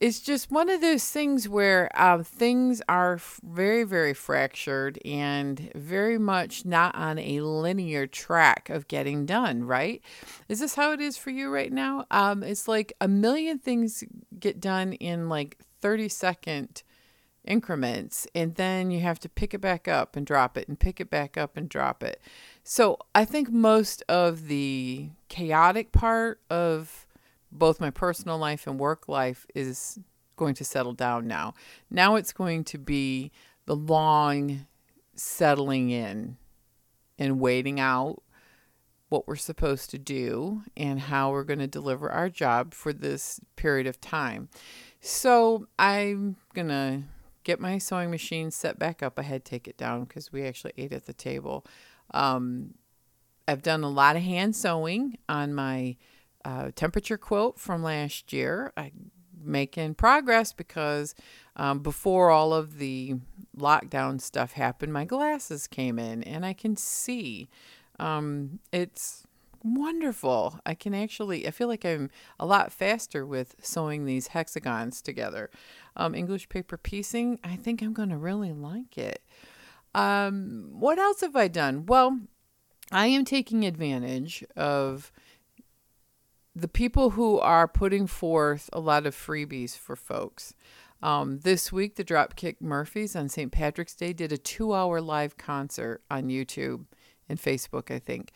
it's 0.00 0.20
just 0.20 0.50
one 0.50 0.70
of 0.70 0.80
those 0.80 1.06
things 1.10 1.46
where 1.46 1.90
uh, 1.94 2.22
things 2.22 2.80
are 2.88 3.20
very, 3.42 3.84
very 3.84 4.14
fractured 4.14 4.98
and 5.04 5.70
very 5.74 6.16
much 6.16 6.64
not 6.64 6.94
on 6.94 7.18
a 7.18 7.40
linear 7.42 8.06
track 8.06 8.70
of 8.70 8.88
getting 8.88 9.26
done, 9.26 9.62
right? 9.64 10.00
Is 10.48 10.60
this 10.60 10.74
how 10.74 10.92
it 10.92 11.02
is 11.02 11.18
for 11.18 11.28
you 11.28 11.50
right 11.50 11.70
now? 11.70 12.06
Um, 12.10 12.42
it's 12.42 12.66
like 12.66 12.94
a 12.98 13.08
million 13.08 13.58
things 13.58 14.02
get 14.38 14.58
done 14.58 14.94
in 14.94 15.28
like 15.28 15.58
30 15.82 16.08
second 16.08 16.82
increments, 17.44 18.26
and 18.34 18.54
then 18.54 18.90
you 18.90 19.00
have 19.00 19.18
to 19.20 19.28
pick 19.28 19.52
it 19.52 19.60
back 19.60 19.86
up 19.86 20.16
and 20.16 20.26
drop 20.26 20.56
it 20.56 20.66
and 20.66 20.80
pick 20.80 20.98
it 20.98 21.10
back 21.10 21.36
up 21.36 21.58
and 21.58 21.68
drop 21.68 22.02
it. 22.02 22.22
So 22.72 22.98
I 23.16 23.24
think 23.24 23.50
most 23.50 24.04
of 24.08 24.46
the 24.46 25.10
chaotic 25.28 25.90
part 25.90 26.40
of 26.48 27.04
both 27.50 27.80
my 27.80 27.90
personal 27.90 28.38
life 28.38 28.64
and 28.64 28.78
work 28.78 29.08
life 29.08 29.44
is 29.56 29.98
going 30.36 30.54
to 30.54 30.64
settle 30.64 30.92
down 30.92 31.26
now. 31.26 31.54
Now 31.90 32.14
it's 32.14 32.32
going 32.32 32.62
to 32.66 32.78
be 32.78 33.32
the 33.66 33.74
long 33.74 34.68
settling 35.16 35.90
in 35.90 36.36
and 37.18 37.40
waiting 37.40 37.80
out 37.80 38.22
what 39.08 39.26
we're 39.26 39.34
supposed 39.34 39.90
to 39.90 39.98
do 39.98 40.62
and 40.76 41.00
how 41.00 41.32
we're 41.32 41.42
going 41.42 41.58
to 41.58 41.66
deliver 41.66 42.08
our 42.08 42.30
job 42.30 42.72
for 42.72 42.92
this 42.92 43.40
period 43.56 43.88
of 43.88 44.00
time. 44.00 44.48
So 45.00 45.66
I'm 45.76 46.36
going 46.54 46.68
to 46.68 47.02
get 47.42 47.58
my 47.58 47.78
sewing 47.78 48.12
machine 48.12 48.52
set 48.52 48.78
back 48.78 49.02
up. 49.02 49.18
I 49.18 49.22
had 49.22 49.44
to 49.44 49.50
take 49.50 49.66
it 49.66 49.76
down 49.76 50.04
because 50.04 50.30
we 50.30 50.46
actually 50.46 50.74
ate 50.76 50.92
at 50.92 51.06
the 51.06 51.12
table. 51.12 51.66
Um, 52.12 52.74
I've 53.46 53.62
done 53.62 53.82
a 53.82 53.90
lot 53.90 54.16
of 54.16 54.22
hand 54.22 54.54
sewing 54.54 55.18
on 55.28 55.54
my 55.54 55.96
uh, 56.44 56.70
temperature 56.74 57.18
quilt 57.18 57.58
from 57.58 57.82
last 57.82 58.32
year. 58.32 58.72
I'm 58.76 59.10
making 59.42 59.94
progress 59.94 60.52
because 60.52 61.14
um, 61.56 61.80
before 61.80 62.30
all 62.30 62.52
of 62.52 62.78
the 62.78 63.14
lockdown 63.56 64.20
stuff 64.20 64.52
happened, 64.52 64.92
my 64.92 65.04
glasses 65.04 65.66
came 65.66 65.98
in 65.98 66.22
and 66.22 66.44
I 66.44 66.52
can 66.52 66.76
see. 66.76 67.48
Um, 67.98 68.60
it's 68.72 69.26
wonderful. 69.62 70.60
I 70.64 70.74
can 70.74 70.94
actually, 70.94 71.46
I 71.46 71.50
feel 71.50 71.68
like 71.68 71.84
I'm 71.84 72.10
a 72.38 72.46
lot 72.46 72.72
faster 72.72 73.26
with 73.26 73.56
sewing 73.60 74.04
these 74.04 74.28
hexagons 74.28 75.02
together. 75.02 75.50
Um, 75.96 76.14
English 76.14 76.48
paper 76.48 76.76
piecing, 76.76 77.38
I 77.44 77.56
think 77.56 77.82
I'm 77.82 77.92
going 77.92 78.08
to 78.10 78.16
really 78.16 78.52
like 78.52 78.96
it. 78.96 79.22
Um, 79.94 80.70
what 80.72 80.98
else 80.98 81.20
have 81.20 81.36
I 81.36 81.48
done? 81.48 81.86
Well, 81.86 82.20
I 82.92 83.06
am 83.06 83.24
taking 83.24 83.64
advantage 83.64 84.44
of 84.56 85.12
the 86.54 86.68
people 86.68 87.10
who 87.10 87.38
are 87.38 87.68
putting 87.68 88.06
forth 88.06 88.68
a 88.72 88.80
lot 88.80 89.06
of 89.06 89.14
freebies 89.14 89.76
for 89.76 89.96
folks. 89.96 90.54
Um, 91.02 91.38
this 91.38 91.72
week, 91.72 91.96
the 91.96 92.04
Dropkick 92.04 92.56
Murphys 92.60 93.16
on 93.16 93.28
St. 93.28 93.50
Patrick's 93.50 93.94
Day 93.94 94.12
did 94.12 94.32
a 94.32 94.38
two 94.38 94.74
hour 94.74 95.00
live 95.00 95.36
concert 95.36 96.02
on 96.10 96.28
YouTube 96.28 96.84
and 97.28 97.40
Facebook, 97.40 97.90
I 97.90 97.98
think. 97.98 98.32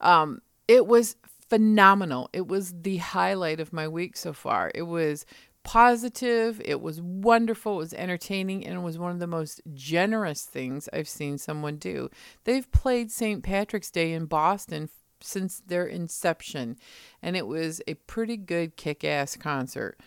Um, 0.00 0.42
it 0.68 0.86
was 0.86 1.16
phenomenal. 1.48 2.28
It 2.32 2.46
was 2.46 2.74
the 2.82 2.98
highlight 2.98 3.60
of 3.60 3.72
my 3.72 3.88
week 3.88 4.16
so 4.16 4.32
far. 4.32 4.70
It 4.74 4.82
was 4.82 5.26
positive, 5.64 6.60
it 6.64 6.80
was 6.80 7.00
wonderful, 7.00 7.74
it 7.74 7.78
was 7.78 7.94
entertaining, 7.94 8.64
and 8.64 8.76
it 8.76 8.82
was 8.82 8.98
one 8.98 9.10
of 9.10 9.18
the 9.18 9.26
most 9.26 9.60
generous 9.72 10.44
things 10.44 10.88
I've 10.92 11.08
seen 11.08 11.38
someone 11.38 11.76
do. 11.76 12.10
They've 12.44 12.70
played 12.70 13.10
St. 13.10 13.42
Patrick's 13.42 13.90
Day 13.90 14.12
in 14.12 14.26
Boston 14.26 14.88
since 15.20 15.60
their 15.66 15.86
inception, 15.86 16.76
and 17.22 17.36
it 17.36 17.46
was 17.46 17.80
a 17.88 17.94
pretty 17.94 18.36
good 18.36 18.76
kick-ass 18.76 19.36
concert. 19.36 19.98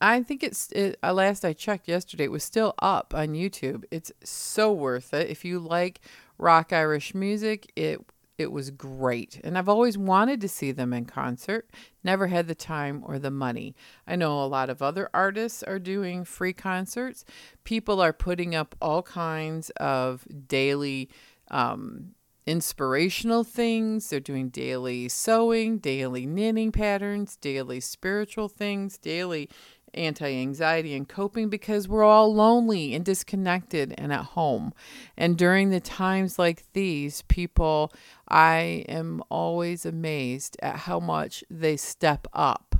I 0.00 0.22
think 0.22 0.44
it's 0.44 0.70
it, 0.72 0.96
uh, 1.02 1.12
last 1.12 1.44
I 1.44 1.52
checked 1.52 1.88
yesterday, 1.88 2.24
it 2.24 2.30
was 2.30 2.44
still 2.44 2.74
up 2.78 3.12
on 3.14 3.30
YouTube. 3.30 3.84
It's 3.90 4.12
so 4.22 4.72
worth 4.72 5.12
it. 5.12 5.28
If 5.28 5.44
you 5.44 5.58
like 5.58 6.00
rock 6.38 6.72
Irish 6.72 7.14
music, 7.14 7.72
it 7.74 8.00
it 8.38 8.52
was 8.52 8.70
great. 8.70 9.40
And 9.42 9.58
I've 9.58 9.68
always 9.68 9.98
wanted 9.98 10.40
to 10.40 10.48
see 10.48 10.70
them 10.70 10.92
in 10.92 11.04
concert, 11.04 11.68
never 12.04 12.28
had 12.28 12.46
the 12.46 12.54
time 12.54 13.02
or 13.04 13.18
the 13.18 13.32
money. 13.32 13.74
I 14.06 14.14
know 14.16 14.42
a 14.42 14.46
lot 14.46 14.70
of 14.70 14.80
other 14.80 15.10
artists 15.12 15.64
are 15.64 15.80
doing 15.80 16.24
free 16.24 16.52
concerts. 16.52 17.24
People 17.64 18.00
are 18.00 18.12
putting 18.12 18.54
up 18.54 18.76
all 18.80 19.02
kinds 19.02 19.70
of 19.70 20.24
daily 20.46 21.10
um, 21.50 22.14
inspirational 22.46 23.44
things. 23.44 24.08
They're 24.08 24.20
doing 24.20 24.48
daily 24.48 25.08
sewing, 25.08 25.78
daily 25.78 26.24
knitting 26.24 26.72
patterns, 26.72 27.36
daily 27.36 27.80
spiritual 27.80 28.48
things, 28.48 28.96
daily 28.96 29.50
anti 29.94 30.40
anxiety 30.40 30.94
and 30.94 31.08
coping 31.08 31.48
because 31.48 31.88
we're 31.88 32.04
all 32.04 32.34
lonely 32.34 32.94
and 32.94 33.04
disconnected 33.04 33.94
and 33.98 34.12
at 34.12 34.24
home. 34.24 34.72
And 35.16 35.36
during 35.36 35.70
the 35.70 35.80
times 35.80 36.38
like 36.38 36.64
these, 36.72 37.22
people, 37.22 37.92
I 38.28 38.84
am 38.88 39.22
always 39.30 39.86
amazed 39.86 40.56
at 40.62 40.76
how 40.76 41.00
much 41.00 41.44
they 41.50 41.76
step 41.76 42.26
up 42.32 42.76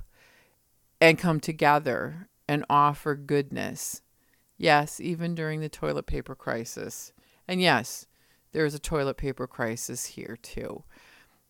and 1.00 1.18
come 1.18 1.40
together 1.40 2.28
and 2.48 2.64
offer 2.68 3.14
goodness. 3.14 4.02
Yes, 4.56 5.00
even 5.00 5.34
during 5.34 5.60
the 5.60 5.68
toilet 5.68 6.06
paper 6.06 6.34
crisis. 6.34 7.12
And 7.46 7.60
yes, 7.60 8.06
there's 8.52 8.74
a 8.74 8.78
toilet 8.78 9.16
paper 9.16 9.46
crisis 9.46 10.06
here 10.06 10.36
too. 10.40 10.82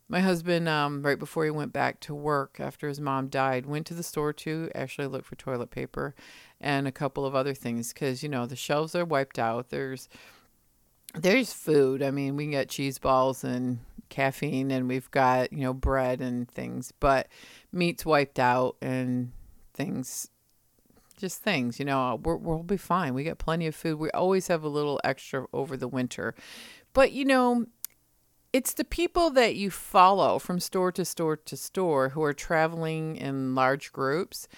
My 0.09 0.21
husband, 0.21 0.69
um, 0.69 1.03
right 1.03 1.19
before 1.19 1.45
he 1.45 1.51
went 1.51 1.73
back 1.73 2.01
to 2.01 2.15
work 2.15 2.57
after 2.61 2.89
his 2.89 3.01
mom 3.01 3.29
died, 3.29 3.67
went 3.67 3.87
to 3.89 3.95
the 3.95 4.03
store 4.03 4.33
to 4.35 4.71
actually 4.75 5.07
look 5.07 5.25
for 5.25 5.37
toilet 5.37 5.71
paper 5.71 6.15
and 6.61 6.89
a 6.89 6.93
couple 6.93 7.27
of 7.27 7.35
other 7.35 7.53
things 7.53 7.93
because 7.93 8.23
you 8.23 8.29
know 8.29 8.47
the 8.47 8.57
shelves 8.57 8.95
are 8.95 9.05
wiped 9.05 9.39
out. 9.39 9.69
There's 9.69 10.09
there's 11.15 11.53
food. 11.53 12.03
I 12.03 12.11
mean, 12.11 12.37
we 12.37 12.45
can 12.45 12.53
get 12.53 12.71
cheese 12.71 12.99
balls 12.99 13.45
and 13.45 13.81
caffeine, 14.09 14.71
and 14.71 14.89
we've 14.89 15.11
got 15.11 15.53
you 15.53 15.61
know 15.61 15.75
bread 15.75 16.23
and 16.23 16.51
things, 16.51 16.93
but 17.01 17.29
meat's 17.71 18.07
wiped 18.07 18.39
out 18.39 18.77
and 18.81 19.33
things 19.75 20.31
just 21.19 21.43
things, 21.43 21.79
you 21.79 21.85
know, 21.85 22.21
we 22.23 22.35
will 22.37 22.63
be 22.63 22.77
fine. 22.77 23.13
We 23.13 23.25
got 23.25 23.39
plenty 23.39 23.67
of 23.67 23.75
food. 23.75 23.99
We 23.99 24.11
always 24.13 24.47
have 24.47 24.63
a 24.63 24.69
little 24.69 25.01
extra 25.05 25.47
over 25.53 25.77
the 25.77 25.89
winter. 25.89 26.35
But, 26.93 27.13
you 27.13 27.25
know, 27.25 27.67
it's 28.53 28.73
the 28.75 28.85
people 28.85 29.31
that 29.31 29.57
you 29.57 29.71
follow 29.71 30.39
from 30.39 30.61
store 30.61 30.93
to 30.93 31.05
store 31.05 31.37
to 31.37 31.57
store 31.57 32.11
who 32.11 32.23
are 32.23 32.33
traveling 32.33 33.17
in 33.17 33.55
large 33.55 33.93
groups. 33.93 34.49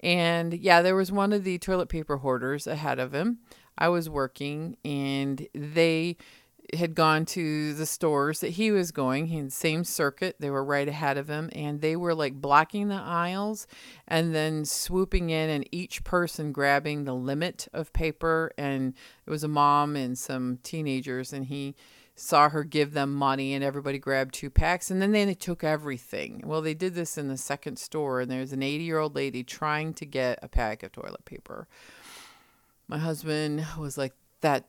And 0.00 0.54
yeah, 0.54 0.82
there 0.82 0.94
was 0.94 1.10
one 1.10 1.32
of 1.32 1.44
the 1.44 1.58
toilet 1.58 1.88
paper 1.88 2.18
hoarders 2.18 2.66
ahead 2.66 2.98
of 2.98 3.14
him. 3.14 3.38
I 3.76 3.88
was 3.88 4.10
working 4.10 4.76
and 4.84 5.46
they 5.54 6.16
had 6.74 6.94
gone 6.94 7.24
to 7.24 7.72
the 7.74 7.86
stores 7.86 8.40
that 8.40 8.50
he 8.50 8.70
was 8.70 8.92
going. 8.92 9.44
The 9.44 9.50
same 9.50 9.84
circuit. 9.84 10.36
They 10.38 10.50
were 10.50 10.64
right 10.64 10.86
ahead 10.86 11.16
of 11.16 11.28
him, 11.28 11.48
and 11.52 11.80
they 11.80 11.96
were 11.96 12.14
like 12.14 12.34
blocking 12.34 12.88
the 12.88 12.96
aisles 12.96 13.66
and 14.06 14.34
then 14.34 14.64
swooping 14.64 15.30
in, 15.30 15.48
and 15.48 15.66
each 15.72 16.04
person 16.04 16.52
grabbing 16.52 17.04
the 17.04 17.14
limit 17.14 17.68
of 17.72 17.92
paper. 17.92 18.52
And 18.58 18.94
it 19.26 19.30
was 19.30 19.44
a 19.44 19.48
mom 19.48 19.96
and 19.96 20.18
some 20.18 20.58
teenagers, 20.62 21.32
and 21.32 21.46
he 21.46 21.74
saw 22.18 22.48
her 22.48 22.64
give 22.64 22.92
them 22.92 23.14
money, 23.14 23.54
and 23.54 23.62
everybody 23.62 23.98
grabbed 23.98 24.34
two 24.34 24.50
packs, 24.50 24.90
and 24.90 25.00
then 25.00 25.12
they 25.12 25.34
took 25.34 25.62
everything. 25.62 26.42
Well, 26.44 26.62
they 26.62 26.74
did 26.74 26.94
this 26.94 27.16
in 27.16 27.28
the 27.28 27.36
second 27.36 27.78
store, 27.78 28.20
and 28.20 28.30
there's 28.30 28.52
an 28.52 28.62
80 28.62 28.84
year 28.84 28.98
old 28.98 29.14
lady 29.14 29.44
trying 29.44 29.94
to 29.94 30.06
get 30.06 30.38
a 30.42 30.48
pack 30.48 30.82
of 30.82 30.92
toilet 30.92 31.24
paper. 31.24 31.68
My 32.86 32.98
husband 32.98 33.66
was 33.78 33.96
like, 33.96 34.14
That 34.40 34.68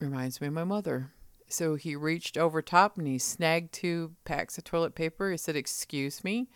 reminds 0.00 0.40
me 0.40 0.46
of 0.46 0.52
my 0.52 0.64
mother 0.64 1.12
so 1.48 1.74
he 1.74 1.96
reached 1.96 2.36
over 2.36 2.60
top 2.62 2.98
and 2.98 3.06
he 3.06 3.18
snagged 3.18 3.72
two 3.72 4.12
packs 4.24 4.58
of 4.58 4.64
toilet 4.64 4.94
paper. 4.94 5.30
He 5.30 5.36
said, 5.36 5.56
Excuse 5.56 6.22
me, 6.22 6.48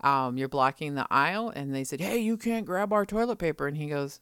um, 0.00 0.36
you're 0.36 0.48
blocking 0.48 0.94
the 0.94 1.06
aisle. 1.10 1.50
And 1.54 1.74
they 1.74 1.84
said, 1.84 2.00
Hey, 2.00 2.18
you 2.18 2.36
can't 2.36 2.66
grab 2.66 2.92
our 2.92 3.06
toilet 3.06 3.38
paper. 3.38 3.66
And 3.66 3.76
he 3.76 3.86
goes, 3.86 4.20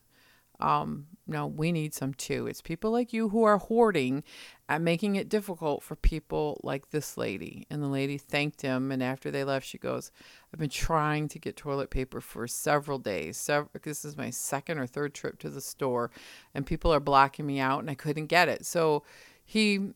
um, 0.60 1.06
No, 1.26 1.46
we 1.46 1.72
need 1.72 1.94
some 1.94 2.14
too. 2.14 2.46
It's 2.46 2.60
people 2.60 2.90
like 2.90 3.12
you 3.12 3.30
who 3.30 3.44
are 3.44 3.58
hoarding 3.58 4.22
and 4.68 4.84
making 4.84 5.16
it 5.16 5.30
difficult 5.30 5.82
for 5.82 5.96
people 5.96 6.60
like 6.62 6.90
this 6.90 7.16
lady. 7.16 7.66
And 7.70 7.82
the 7.82 7.88
lady 7.88 8.18
thanked 8.18 8.60
him. 8.60 8.92
And 8.92 9.02
after 9.02 9.30
they 9.30 9.42
left, 9.42 9.66
she 9.66 9.78
goes, 9.78 10.12
I've 10.52 10.60
been 10.60 10.68
trying 10.68 11.28
to 11.28 11.38
get 11.38 11.56
toilet 11.56 11.90
paper 11.90 12.20
for 12.20 12.46
several 12.46 12.98
days. 12.98 13.38
Several, 13.38 13.70
this 13.82 14.04
is 14.04 14.16
my 14.16 14.28
second 14.30 14.78
or 14.78 14.87
third 14.87 15.14
trip 15.14 15.38
to 15.38 15.48
the 15.50 15.60
store, 15.62 16.10
and 16.54 16.66
people 16.66 16.92
are 16.92 17.00
blocking 17.00 17.46
me 17.46 17.60
out, 17.60 17.80
and 17.80 17.90
I 17.90 17.94
couldn't 17.94 18.26
get 18.26 18.48
it. 18.48 18.66
So 18.66 19.04
he 19.44 19.90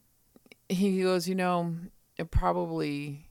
he 0.69 1.03
goes, 1.03 1.29
you 1.29 1.35
know, 1.35 1.75
it 2.17 2.31
probably 2.31 3.27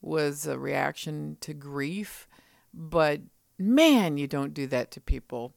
was 0.00 0.46
a 0.46 0.58
reaction 0.58 1.36
to 1.40 1.52
grief, 1.52 2.26
but 2.72 3.20
man, 3.58 4.16
you 4.16 4.26
don't 4.26 4.54
do 4.54 4.66
that 4.68 4.90
to 4.92 5.00
people. 5.00 5.54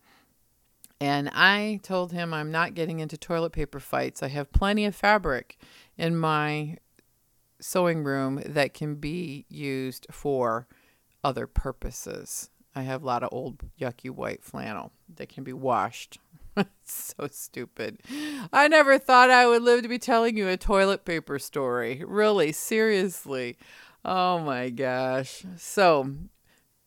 And 1.02 1.30
I 1.30 1.80
told 1.82 2.12
him 2.12 2.32
I'm 2.32 2.52
not 2.52 2.76
getting 2.76 3.00
into 3.00 3.18
toilet 3.18 3.54
paper 3.54 3.80
fights. 3.80 4.22
I 4.22 4.28
have 4.28 4.52
plenty 4.52 4.86
of 4.86 4.96
fabric 4.96 5.58
in 5.98 6.16
my 6.16 6.78
sewing 7.60 8.04
room 8.04 8.40
that 8.46 8.76
can 8.76 8.96
be 8.96 9.48
used 9.50 10.06
for 10.12 10.68
other 11.24 11.48
purposes. 11.48 12.52
I 12.76 12.84
have 12.84 13.02
a 13.02 13.06
lot 13.08 13.24
of 13.24 13.30
old 13.32 13.64
yucky 13.80 14.12
white 14.12 14.44
flannel 14.44 14.92
that 15.16 15.28
can 15.28 15.44
be 15.44 15.54
washed. 15.54 16.20
It's 16.56 17.16
so 17.18 17.28
stupid. 17.32 18.02
I 18.54 18.68
never 18.68 19.00
thought 19.00 19.32
I 19.32 19.48
would 19.48 19.64
live 19.64 19.82
to 19.82 19.90
be 19.90 19.98
telling 19.98 20.38
you 20.38 20.50
a 20.50 20.56
toilet 20.56 21.04
paper 21.04 21.40
story. 21.40 22.04
Really, 22.06 22.52
seriously. 22.52 23.58
Oh 24.06 24.38
my 24.38 24.70
gosh. 24.70 25.46
So, 25.58 26.14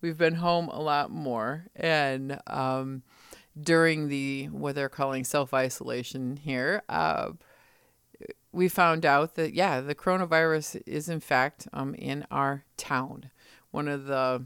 we've 0.00 0.18
been 0.18 0.35
home 0.35 0.68
a 0.68 0.80
lot 0.80 1.11
more 1.11 1.64
and 1.75 2.38
um, 2.47 3.02
during 3.61 4.08
the 4.08 4.46
what 4.46 4.75
they're 4.75 4.88
calling 4.88 5.25
self-isolation 5.25 6.37
here, 6.37 6.82
uh, 6.88 7.30
we 8.52 8.68
found 8.68 9.04
out 9.04 9.34
that 9.34 9.54
yeah, 9.54 9.80
the 9.80 9.94
coronavirus 9.94 10.82
is 10.87 11.08
in 11.08 11.20
fact 11.20 11.68
um, 11.73 11.94
in 11.94 12.26
our 12.30 12.64
town. 12.76 13.30
One 13.70 13.88
of 13.88 14.06
the 14.06 14.44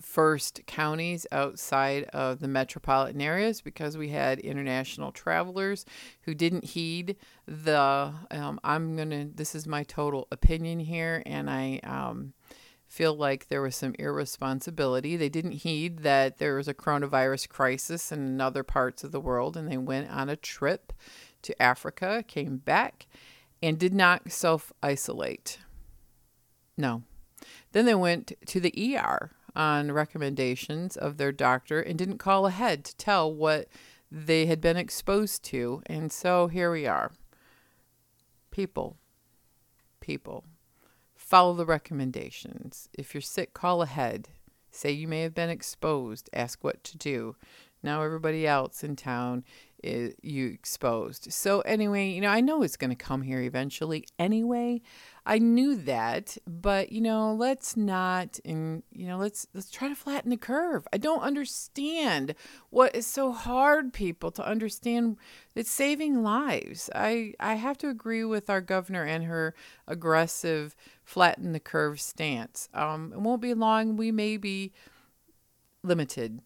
first 0.00 0.60
counties 0.66 1.26
outside 1.32 2.04
of 2.04 2.40
the 2.40 2.48
metropolitan 2.48 3.20
areas 3.20 3.60
because 3.60 3.96
we 3.96 4.10
had 4.10 4.38
international 4.40 5.10
travelers 5.10 5.84
who 6.22 6.34
didn't 6.34 6.64
heed 6.64 7.16
the. 7.46 8.12
Um, 8.30 8.60
I'm 8.62 8.96
gonna. 8.96 9.26
This 9.34 9.54
is 9.54 9.66
my 9.66 9.82
total 9.84 10.28
opinion 10.30 10.80
here, 10.80 11.22
and 11.26 11.50
I 11.50 11.80
um, 11.82 12.34
feel 12.88 13.14
like 13.14 13.48
there 13.48 13.62
was 13.62 13.76
some 13.76 13.94
irresponsibility. 13.98 15.16
They 15.16 15.28
didn't 15.28 15.52
heed 15.52 16.00
that 16.00 16.38
there 16.38 16.56
was 16.56 16.68
a 16.68 16.74
coronavirus 16.74 17.48
crisis 17.48 18.12
in 18.12 18.40
other 18.40 18.62
parts 18.62 19.04
of 19.04 19.12
the 19.12 19.20
world, 19.20 19.56
and 19.56 19.70
they 19.70 19.76
went 19.76 20.10
on 20.10 20.28
a 20.28 20.36
trip 20.36 20.92
to 21.42 21.60
Africa, 21.62 22.24
came 22.26 22.58
back, 22.58 23.06
and 23.62 23.78
did 23.78 23.94
not 23.94 24.30
self 24.30 24.72
isolate. 24.82 25.58
No. 26.76 27.02
Then 27.72 27.86
they 27.86 27.94
went 27.94 28.32
to 28.46 28.60
the 28.60 28.96
ER 28.96 29.30
on 29.54 29.92
recommendations 29.92 30.96
of 30.96 31.16
their 31.16 31.32
doctor 31.32 31.80
and 31.80 31.98
didn't 31.98 32.18
call 32.18 32.46
ahead 32.46 32.84
to 32.84 32.96
tell 32.96 33.32
what 33.32 33.68
they 34.10 34.46
had 34.46 34.60
been 34.60 34.76
exposed 34.76 35.42
to. 35.44 35.82
And 35.86 36.12
so 36.12 36.46
here 36.48 36.70
we 36.70 36.86
are. 36.86 37.12
People, 38.50 38.96
people, 40.00 40.44
follow 41.26 41.54
the 41.54 41.66
recommendations. 41.66 42.88
If 42.96 43.12
you're 43.12 43.20
sick, 43.20 43.52
call 43.52 43.82
ahead. 43.82 44.28
Say 44.70 44.92
you 44.92 45.08
may 45.08 45.22
have 45.22 45.34
been 45.34 45.50
exposed, 45.50 46.30
ask 46.32 46.62
what 46.62 46.84
to 46.84 46.96
do. 46.96 47.34
Now 47.82 48.02
everybody 48.02 48.46
else 48.46 48.84
in 48.84 48.94
town 48.94 49.44
is 49.82 50.14
you 50.22 50.46
exposed. 50.46 51.32
So 51.32 51.60
anyway, 51.60 52.10
you 52.10 52.20
know, 52.20 52.28
I 52.28 52.40
know 52.40 52.62
it's 52.62 52.76
going 52.76 52.90
to 52.90 52.96
come 52.96 53.22
here 53.22 53.40
eventually 53.40 54.06
anyway. 54.18 54.82
I 55.24 55.38
knew 55.38 55.74
that, 55.74 56.38
but 56.46 56.92
you 56.92 57.00
know, 57.00 57.34
let's 57.34 57.76
not 57.76 58.38
and 58.44 58.84
you 58.92 59.06
know, 59.06 59.18
let's 59.18 59.46
let's 59.54 59.70
try 59.70 59.88
to 59.88 59.94
flatten 59.96 60.30
the 60.30 60.36
curve. 60.36 60.86
I 60.92 60.98
don't 60.98 61.20
understand 61.20 62.34
what 62.70 62.94
is 62.94 63.06
so 63.06 63.32
hard 63.32 63.92
people 63.92 64.30
to 64.32 64.46
understand 64.46 65.16
it's 65.56 65.70
saving 65.70 66.22
lives. 66.22 66.88
I 66.94 67.34
I 67.40 67.54
have 67.54 67.76
to 67.78 67.88
agree 67.88 68.24
with 68.24 68.48
our 68.48 68.60
governor 68.60 69.02
and 69.02 69.24
her 69.24 69.54
aggressive 69.88 70.76
flatten 71.04 71.52
the 71.52 71.60
curve 71.60 72.00
stance. 72.00 72.68
Um 72.72 73.12
it 73.12 73.20
won't 73.20 73.42
be 73.42 73.52
long 73.52 73.96
we 73.96 74.12
may 74.12 74.36
be 74.36 74.72
limited 75.82 76.40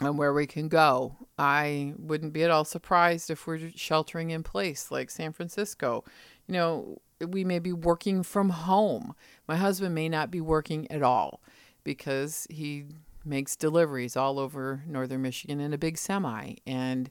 on 0.00 0.16
where 0.16 0.32
we 0.32 0.46
can 0.46 0.68
go. 0.68 1.23
I 1.38 1.94
wouldn't 1.98 2.32
be 2.32 2.44
at 2.44 2.50
all 2.50 2.64
surprised 2.64 3.30
if 3.30 3.46
we're 3.46 3.70
sheltering 3.74 4.30
in 4.30 4.42
place 4.42 4.90
like 4.90 5.10
San 5.10 5.32
Francisco. 5.32 6.04
You 6.46 6.52
know, 6.54 7.02
we 7.26 7.44
may 7.44 7.58
be 7.58 7.72
working 7.72 8.22
from 8.22 8.50
home. 8.50 9.14
My 9.48 9.56
husband 9.56 9.94
may 9.94 10.08
not 10.08 10.30
be 10.30 10.40
working 10.40 10.90
at 10.90 11.02
all 11.02 11.40
because 11.82 12.46
he 12.50 12.84
makes 13.24 13.56
deliveries 13.56 14.16
all 14.16 14.38
over 14.38 14.82
northern 14.86 15.22
Michigan 15.22 15.60
in 15.60 15.72
a 15.72 15.78
big 15.78 15.98
semi. 15.98 16.54
And 16.66 17.10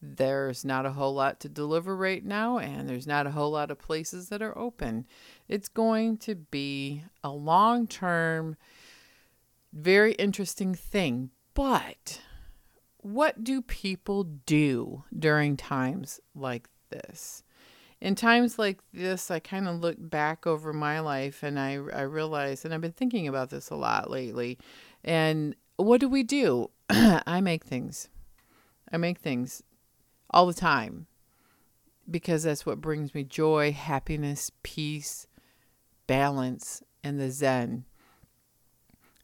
there's 0.00 0.64
not 0.64 0.86
a 0.86 0.92
whole 0.92 1.14
lot 1.14 1.40
to 1.40 1.48
deliver 1.48 1.96
right 1.96 2.24
now, 2.24 2.58
and 2.58 2.88
there's 2.88 3.06
not 3.06 3.26
a 3.26 3.30
whole 3.30 3.50
lot 3.50 3.70
of 3.70 3.78
places 3.78 4.28
that 4.28 4.42
are 4.42 4.56
open. 4.56 5.06
It's 5.48 5.68
going 5.68 6.18
to 6.18 6.34
be 6.34 7.04
a 7.22 7.30
long 7.30 7.86
term, 7.86 8.56
very 9.72 10.12
interesting 10.12 10.74
thing. 10.74 11.30
But 11.54 12.20
what 13.04 13.44
do 13.44 13.62
people 13.62 14.24
do 14.24 15.04
during 15.16 15.56
times 15.56 16.20
like 16.34 16.68
this? 16.90 17.44
in 18.04 18.14
times 18.14 18.58
like 18.58 18.80
this, 18.92 19.30
I 19.30 19.38
kind 19.38 19.66
of 19.66 19.80
look 19.80 19.96
back 19.98 20.46
over 20.46 20.74
my 20.74 21.00
life 21.00 21.42
and 21.42 21.58
I, 21.58 21.72
I 21.76 22.02
realize, 22.02 22.62
and 22.62 22.74
I've 22.74 22.82
been 22.82 22.92
thinking 22.92 23.26
about 23.26 23.48
this 23.48 23.70
a 23.70 23.76
lot 23.76 24.10
lately. 24.10 24.58
And 25.02 25.56
what 25.76 26.02
do 26.02 26.08
we 26.10 26.22
do? 26.22 26.70
I 26.90 27.40
make 27.40 27.64
things. 27.64 28.10
I 28.92 28.98
make 28.98 29.18
things 29.18 29.62
all 30.28 30.46
the 30.46 30.52
time 30.52 31.06
because 32.10 32.42
that's 32.42 32.66
what 32.66 32.82
brings 32.82 33.14
me 33.14 33.24
joy, 33.24 33.72
happiness, 33.72 34.50
peace, 34.62 35.26
balance, 36.06 36.82
and 37.02 37.18
the 37.18 37.30
Zen. 37.30 37.86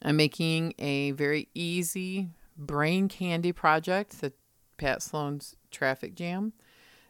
I'm 0.00 0.16
making 0.16 0.72
a 0.78 1.10
very 1.10 1.48
easy 1.52 2.30
brain 2.60 3.08
candy 3.08 3.52
project, 3.52 4.20
the 4.20 4.32
Pat 4.76 5.02
Sloan's 5.02 5.56
Traffic 5.70 6.14
Jam, 6.14 6.52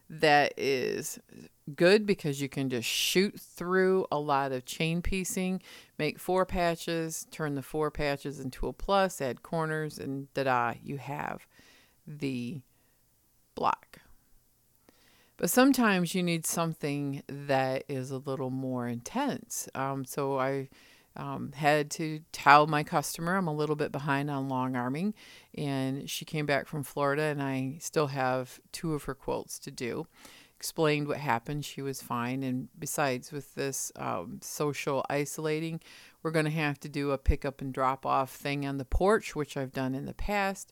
that 0.09 0.53
is 0.57 1.19
good 1.75 2.05
because 2.05 2.41
you 2.41 2.49
can 2.49 2.69
just 2.69 2.87
shoot 2.87 3.39
through 3.39 4.05
a 4.11 4.19
lot 4.19 4.51
of 4.51 4.65
chain 4.65 5.01
piecing, 5.01 5.61
make 5.97 6.19
four 6.19 6.45
patches, 6.45 7.27
turn 7.31 7.55
the 7.55 7.61
four 7.61 7.91
patches 7.91 8.39
into 8.39 8.67
a 8.67 8.73
plus, 8.73 9.21
add 9.21 9.43
corners, 9.43 9.97
and 9.97 10.33
da 10.33 10.43
da, 10.43 10.73
you 10.83 10.97
have 10.97 11.47
the 12.05 12.61
block. 13.55 13.99
But 15.37 15.49
sometimes 15.49 16.13
you 16.13 16.21
need 16.21 16.45
something 16.45 17.23
that 17.27 17.83
is 17.87 18.11
a 18.11 18.17
little 18.17 18.51
more 18.51 18.87
intense. 18.87 19.67
Um, 19.73 20.05
so 20.05 20.37
I 20.37 20.69
um, 21.15 21.51
had 21.53 21.91
to 21.91 22.21
tell 22.31 22.67
my 22.67 22.83
customer 22.83 23.35
I'm 23.35 23.47
a 23.47 23.53
little 23.53 23.75
bit 23.75 23.91
behind 23.91 24.29
on 24.29 24.49
long 24.49 24.75
arming, 24.75 25.13
and 25.55 26.09
she 26.09 26.25
came 26.25 26.45
back 26.45 26.67
from 26.67 26.83
Florida, 26.83 27.23
and 27.23 27.41
I 27.41 27.77
still 27.79 28.07
have 28.07 28.59
two 28.71 28.93
of 28.93 29.03
her 29.03 29.15
quilts 29.15 29.59
to 29.59 29.71
do 29.71 30.07
explained 30.61 31.07
what 31.07 31.17
happened. 31.17 31.65
She 31.65 31.81
was 31.81 32.03
fine. 32.03 32.43
And 32.43 32.67
besides, 32.77 33.31
with 33.31 33.55
this 33.55 33.91
um, 33.95 34.37
social 34.43 35.03
isolating, 35.09 35.81
we're 36.21 36.29
going 36.29 36.45
to 36.45 36.51
have 36.51 36.79
to 36.81 36.87
do 36.87 37.09
a 37.09 37.17
pick 37.17 37.45
up 37.45 37.61
and 37.61 37.73
drop 37.73 38.05
off 38.05 38.31
thing 38.31 38.63
on 38.63 38.77
the 38.77 38.85
porch, 38.85 39.35
which 39.35 39.57
I've 39.57 39.71
done 39.71 39.95
in 39.95 40.05
the 40.05 40.13
past. 40.13 40.71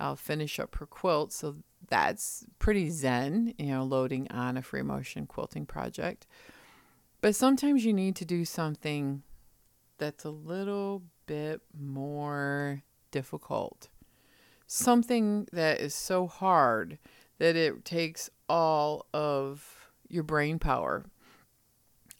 I'll 0.00 0.16
finish 0.16 0.58
up 0.58 0.74
her 0.74 0.86
quilt. 0.86 1.32
So 1.32 1.54
that's 1.88 2.46
pretty 2.58 2.90
zen, 2.90 3.54
you 3.58 3.66
know, 3.66 3.84
loading 3.84 4.26
on 4.32 4.56
a 4.56 4.62
free 4.62 4.82
motion 4.82 5.24
quilting 5.28 5.66
project. 5.66 6.26
But 7.20 7.36
sometimes 7.36 7.84
you 7.84 7.92
need 7.92 8.16
to 8.16 8.24
do 8.24 8.44
something 8.44 9.22
that's 9.98 10.24
a 10.24 10.30
little 10.30 11.02
bit 11.26 11.60
more 11.78 12.82
difficult. 13.10 13.88
Something 14.66 15.46
that 15.52 15.80
is 15.80 15.94
so 15.94 16.26
hard 16.26 16.98
that 17.38 17.56
it 17.56 17.84
takes 17.84 18.30
all 18.48 19.06
of 19.12 19.90
your 20.08 20.22
brain 20.22 20.58
power. 20.58 21.04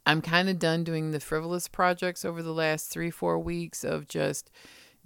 I'm 0.07 0.23
kind 0.23 0.49
of 0.49 0.59
done 0.59 0.85
doing 0.85 1.11
the 1.11 1.21
frivolous 1.21 1.69
projects 1.69 2.25
over 2.25 2.43
the 2.43 2.53
last 2.53 2.91
three, 2.91 3.11
four 3.11 3.39
weeks 3.39 3.85
of 3.85 4.09
just 4.09 4.51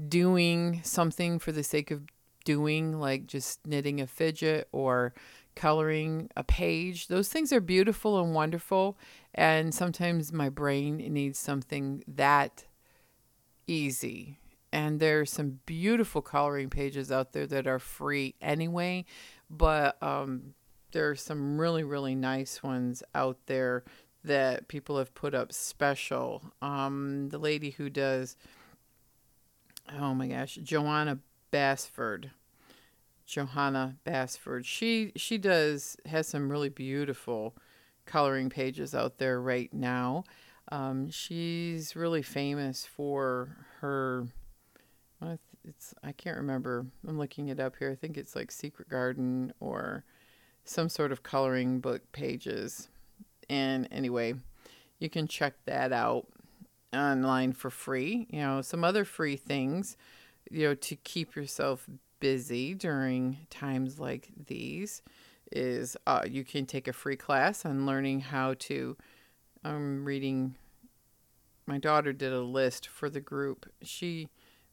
doing 0.08 0.80
something 0.84 1.38
for 1.38 1.50
the 1.50 1.64
sake 1.64 1.90
of 1.90 2.02
doing, 2.44 2.98
like 3.00 3.26
just 3.26 3.66
knitting 3.66 4.00
a 4.00 4.06
fidget 4.06 4.68
or 4.70 5.12
coloring 5.54 6.30
a 6.36 6.44
page. 6.44 7.08
Those 7.08 7.28
things 7.28 7.52
are 7.52 7.60
beautiful 7.60 8.22
and 8.22 8.34
wonderful. 8.34 8.98
And 9.34 9.74
sometimes 9.74 10.32
my 10.32 10.48
brain 10.48 10.96
needs 10.96 11.38
something 11.38 12.02
that 12.06 12.64
easy. 13.66 14.38
And 14.72 15.00
there 15.00 15.20
are 15.20 15.26
some 15.26 15.60
beautiful 15.66 16.22
coloring 16.22 16.70
pages 16.70 17.12
out 17.12 17.32
there 17.32 17.46
that 17.46 17.66
are 17.66 17.78
free 17.78 18.34
anyway 18.40 19.04
but 19.52 20.02
um, 20.02 20.54
there 20.92 21.10
are 21.10 21.14
some 21.14 21.60
really 21.60 21.84
really 21.84 22.14
nice 22.14 22.62
ones 22.62 23.02
out 23.14 23.38
there 23.46 23.84
that 24.24 24.68
people 24.68 24.98
have 24.98 25.14
put 25.14 25.34
up 25.34 25.52
special. 25.52 26.42
Um, 26.62 27.28
the 27.30 27.38
lady 27.38 27.70
who 27.70 27.90
does, 27.90 28.36
oh 29.98 30.14
my 30.14 30.28
gosh, 30.28 30.60
Joanna 30.62 31.18
Basford. 31.50 32.30
Johanna 33.32 33.96
Basford. 34.04 34.66
She 34.66 35.12
she 35.16 35.38
does 35.38 35.96
has 36.06 36.26
some 36.26 36.50
really 36.50 36.68
beautiful 36.68 37.56
coloring 38.04 38.50
pages 38.50 38.94
out 38.94 39.18
there 39.18 39.40
right 39.40 39.72
now. 39.72 40.24
Um, 40.70 41.10
she's 41.10 41.96
really 41.96 42.22
famous 42.22 42.86
for 42.86 43.56
her 43.80 44.26
it's 45.64 45.94
I 46.02 46.12
can't 46.12 46.36
remember. 46.36 46.86
I'm 47.06 47.18
looking 47.18 47.48
it 47.48 47.60
up 47.60 47.76
here. 47.78 47.90
I 47.90 47.94
think 47.94 48.16
it's 48.16 48.34
like 48.34 48.50
Secret 48.50 48.88
Garden 48.88 49.52
or 49.60 50.04
some 50.64 50.88
sort 50.88 51.12
of 51.12 51.22
coloring 51.22 51.80
book 51.80 52.10
pages. 52.12 52.88
And 53.48 53.88
anyway, 53.90 54.34
you 54.98 55.10
can 55.10 55.26
check 55.26 55.54
that 55.66 55.92
out 55.92 56.26
online 56.92 57.52
for 57.52 57.70
free. 57.70 58.26
You 58.30 58.40
know, 58.40 58.62
some 58.62 58.84
other 58.84 59.04
free 59.04 59.36
things, 59.36 59.96
you 60.50 60.68
know, 60.68 60.74
to 60.74 60.96
keep 60.96 61.34
yourself 61.34 61.88
busy 62.22 62.72
during 62.72 63.36
times 63.50 63.98
like 63.98 64.28
these 64.46 65.02
is 65.50 65.96
uh, 66.06 66.22
you 66.24 66.44
can 66.44 66.64
take 66.64 66.86
a 66.86 66.92
free 66.92 67.16
class 67.16 67.66
on 67.66 67.84
learning 67.84 68.20
how 68.20 68.54
to. 68.60 68.96
Um, 69.64 70.04
reading. 70.04 70.54
My 71.66 71.78
daughter 71.78 72.12
did 72.12 72.32
a 72.32 72.40
list 72.40 72.88
for 72.88 73.08
the 73.10 73.20
group 73.20 73.66
she 73.82 74.28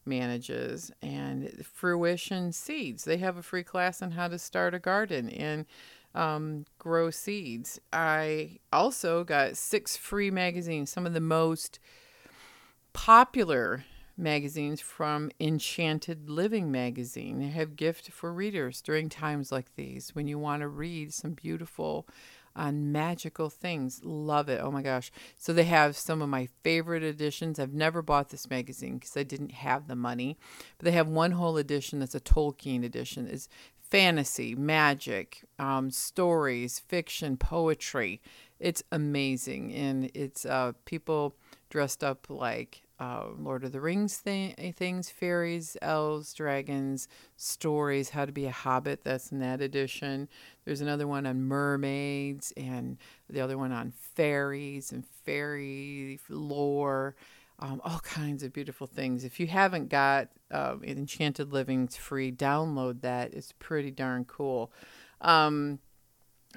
manages, 0.06 0.92
and 1.02 1.66
Fruition 1.66 2.52
Seeds. 2.52 3.04
They 3.04 3.18
have 3.18 3.38
a 3.38 3.44
free 3.44 3.64
class 3.64 4.02
on 4.02 4.12
how 4.12 4.28
to 4.28 4.40
start 4.40 4.74
a 4.74 4.80
garden 4.80 5.30
and 5.30 5.66
um, 6.16 6.66
grow 6.80 7.12
seeds. 7.12 7.80
I 7.94 8.58
also 8.74 9.24
got 9.24 9.58
six 9.58 9.96
free 9.96 10.32
magazines, 10.32 10.90
some 10.90 11.06
of 11.06 11.14
the 11.14 11.20
most 11.20 11.80
popular 12.94 13.86
magazines 14.20 14.82
from 14.82 15.32
Enchanted 15.40 16.30
Living 16.30 16.72
magazine. 16.72 17.40
They 17.40 17.48
have 17.48 17.76
gift 17.76 18.12
for 18.12 18.34
readers 18.34 18.82
during 18.82 19.10
times 19.10 19.52
like 19.52 19.76
these 19.76 20.14
when 20.14 20.28
you 20.28 20.38
want 20.38 20.62
to 20.62 20.68
read 20.68 21.14
some 21.14 21.32
beautiful 21.32 22.08
on 22.56 22.92
magical 22.92 23.50
things. 23.50 24.02
Love 24.04 24.50
it. 24.50 24.60
Oh 24.62 24.72
my 24.72 24.82
gosh. 24.82 25.12
So 25.38 25.54
they 25.54 25.64
have 25.64 25.96
some 25.96 26.22
of 26.22 26.30
my 26.30 26.50
favorite 26.64 27.04
editions. 27.04 27.60
I've 27.60 27.74
never 27.74 28.02
bought 28.02 28.30
this 28.30 28.50
magazine 28.50 28.98
because 28.98 29.16
I 29.16 29.24
didn't 29.24 29.52
have 29.52 29.88
the 29.88 29.96
money. 29.96 30.38
But 30.78 30.86
they 30.86 30.92
have 30.92 31.08
one 31.08 31.32
whole 31.32 31.58
edition 31.58 32.00
that's 32.00 32.16
a 32.16 32.20
Tolkien 32.20 32.84
edition. 32.84 33.28
It's 33.28 33.48
fantasy, 33.80 34.56
magic, 34.56 35.46
um, 35.58 35.90
stories, 35.90 36.80
fiction, 36.80 37.38
poetry. 37.38 38.22
It's 38.60 38.84
amazing. 38.92 39.74
And 39.74 40.12
it's 40.14 40.46
uh, 40.46 40.74
people 40.86 41.36
dressed 41.70 42.04
up 42.04 42.28
like 42.30 42.84
uh, 43.00 43.28
Lord 43.38 43.64
of 43.64 43.72
the 43.72 43.80
Rings 43.80 44.18
things, 44.18 45.10
fairies, 45.10 45.78
elves, 45.82 46.34
dragons, 46.34 47.08
stories, 47.38 48.10
how 48.10 48.26
to 48.26 48.32
be 48.32 48.46
a 48.46 48.52
hobbit. 48.52 49.04
That's 49.04 49.32
in 49.32 49.40
that 49.40 49.62
edition. 49.62 50.28
There's 50.66 50.82
another 50.82 51.08
one 51.08 51.26
on 51.26 51.44
mermaids, 51.44 52.52
and 52.58 52.98
the 53.30 53.42
other 53.42 53.58
one 53.58 53.72
on 53.72 53.94
fairies 54.16 54.92
and 54.92 55.06
fairy 55.26 56.20
lore. 56.30 57.16
Um, 57.62 57.82
all 57.84 58.00
kinds 58.00 58.44
of 58.44 58.54
beautiful 58.54 58.88
things. 58.88 59.24
If 59.26 59.40
you 59.40 59.48
haven't 59.48 59.90
got 59.90 60.30
uh, 60.50 60.78
Enchanted 60.82 61.52
Living's 61.52 61.98
free, 61.98 62.32
download 62.32 63.02
that. 63.02 63.34
It's 63.34 63.54
pretty 63.60 63.92
darn 63.92 64.24
cool. 64.26 64.72
Um, 65.20 65.80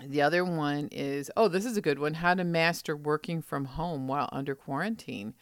the 0.07 0.23
other 0.23 0.45
one 0.45 0.89
is 0.91 1.31
oh, 1.37 1.49
this 1.49 1.65
is 1.65 1.77
a 1.77 1.83
good 1.83 1.99
one 1.99 2.15
how 2.15 2.35
to 2.35 2.45
master 2.45 2.97
working 2.97 3.43
from 3.43 3.67
home 3.67 4.09
while 4.09 4.29
under 4.33 4.55
quarantine 4.55 5.35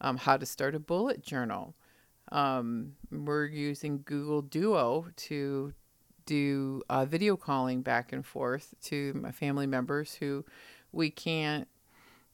um, 0.00 0.16
how 0.16 0.36
to 0.36 0.46
start 0.46 0.74
a 0.74 0.78
bullet 0.78 1.22
journal. 1.22 1.74
Um, 2.30 2.94
we're 3.10 3.46
using 3.46 4.02
Google 4.04 4.42
Duo 4.42 5.06
to 5.16 5.72
do 6.26 6.82
uh, 6.90 7.06
video 7.06 7.36
calling 7.36 7.80
back 7.80 8.12
and 8.12 8.24
forth 8.24 8.74
to 8.82 9.14
my 9.14 9.32
family 9.32 9.66
members 9.66 10.14
who 10.14 10.44
we 10.92 11.10
can't 11.10 11.66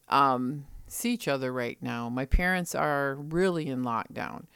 um, 0.08 0.66
see 0.88 1.12
each 1.12 1.28
other 1.28 1.52
right 1.52 1.78
now. 1.80 2.08
My 2.08 2.26
parents 2.26 2.74
are 2.74 3.14
really 3.14 3.68
in 3.68 3.84
lockdown. 3.84 4.46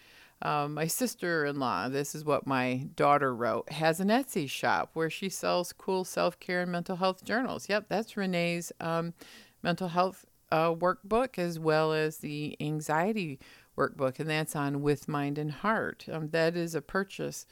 Um, 0.40 0.74
my 0.74 0.86
sister 0.86 1.44
in 1.44 1.58
law, 1.58 1.88
this 1.88 2.14
is 2.14 2.24
what 2.24 2.46
my 2.46 2.86
daughter 2.94 3.34
wrote, 3.34 3.72
has 3.72 3.98
an 3.98 4.08
Etsy 4.08 4.48
shop 4.48 4.90
where 4.92 5.10
she 5.10 5.28
sells 5.28 5.72
cool 5.72 6.04
self 6.04 6.38
care 6.38 6.62
and 6.62 6.70
mental 6.70 6.96
health 6.96 7.24
journals. 7.24 7.68
Yep, 7.68 7.86
that's 7.88 8.16
Renee's 8.16 8.72
um, 8.80 9.14
mental 9.62 9.88
health 9.88 10.26
uh, 10.50 10.74
workbook 10.74 11.38
as 11.38 11.58
well 11.58 11.92
as 11.92 12.18
the 12.18 12.56
anxiety 12.60 13.38
workbook, 13.76 14.18
and 14.18 14.28
that's 14.28 14.56
on 14.56 14.82
With 14.82 15.08
Mind 15.08 15.38
and 15.38 15.52
Heart. 15.52 16.06
Um, 16.10 16.30
that 16.30 16.56
is 16.56 16.74
a 16.74 16.82
purchase 16.82 17.46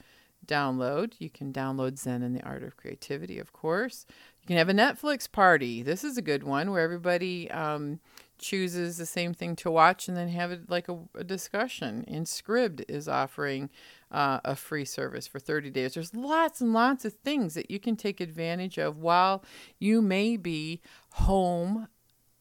download. 0.44 1.14
You 1.18 1.30
can 1.30 1.52
download 1.52 1.98
Zen 1.98 2.22
and 2.22 2.34
the 2.36 2.42
Art 2.42 2.62
of 2.62 2.76
Creativity, 2.76 3.38
of 3.38 3.52
course. 3.52 4.06
You 4.42 4.46
can 4.48 4.56
have 4.56 4.68
a 4.68 4.72
Netflix 4.72 5.30
party. 5.30 5.82
This 5.82 6.04
is 6.04 6.16
a 6.16 6.22
good 6.22 6.44
one 6.44 6.70
where 6.70 6.82
everybody 6.82 7.50
um, 7.50 8.00
chooses 8.38 8.96
the 8.96 9.06
same 9.06 9.34
thing 9.34 9.56
to 9.56 9.70
watch 9.70 10.08
and 10.08 10.16
then 10.16 10.28
have 10.28 10.52
it 10.52 10.68
like 10.70 10.88
a, 10.88 10.98
a 11.14 11.24
discussion. 11.24 12.04
And 12.06 12.26
Scribd 12.26 12.84
is 12.88 13.08
offering 13.08 13.70
uh, 14.10 14.40
a 14.44 14.54
free 14.54 14.84
service 14.84 15.26
for 15.26 15.38
30 15.38 15.70
days. 15.70 15.94
There's 15.94 16.14
lots 16.14 16.60
and 16.60 16.72
lots 16.72 17.04
of 17.04 17.14
things 17.14 17.54
that 17.54 17.70
you 17.70 17.80
can 17.80 17.96
take 17.96 18.20
advantage 18.20 18.78
of 18.78 18.98
while 18.98 19.42
you 19.78 20.00
may 20.02 20.36
be 20.36 20.80
home 21.10 21.88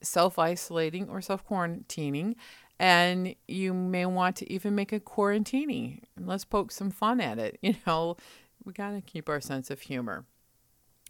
self 0.02 0.38
isolating 0.40 1.10
or 1.10 1.22
self 1.22 1.48
quarantining. 1.48 2.36
And 2.78 3.36
you 3.48 3.74
may 3.74 4.06
want 4.06 4.36
to 4.38 4.52
even 4.52 4.76
make 4.76 4.92
a 4.92 5.00
quarantini. 5.00 6.02
Let's 6.20 6.44
poke 6.44 6.72
some 6.72 6.92
fun 6.92 7.22
at 7.22 7.40
it. 7.40 7.58
You 7.62 7.76
know, 7.88 8.18
we 8.66 8.74
got 8.74 8.92
to 8.92 9.02
keep 9.02 9.30
our 9.30 9.40
sense 9.40 9.70
of 9.70 9.82
humor. 9.82 10.26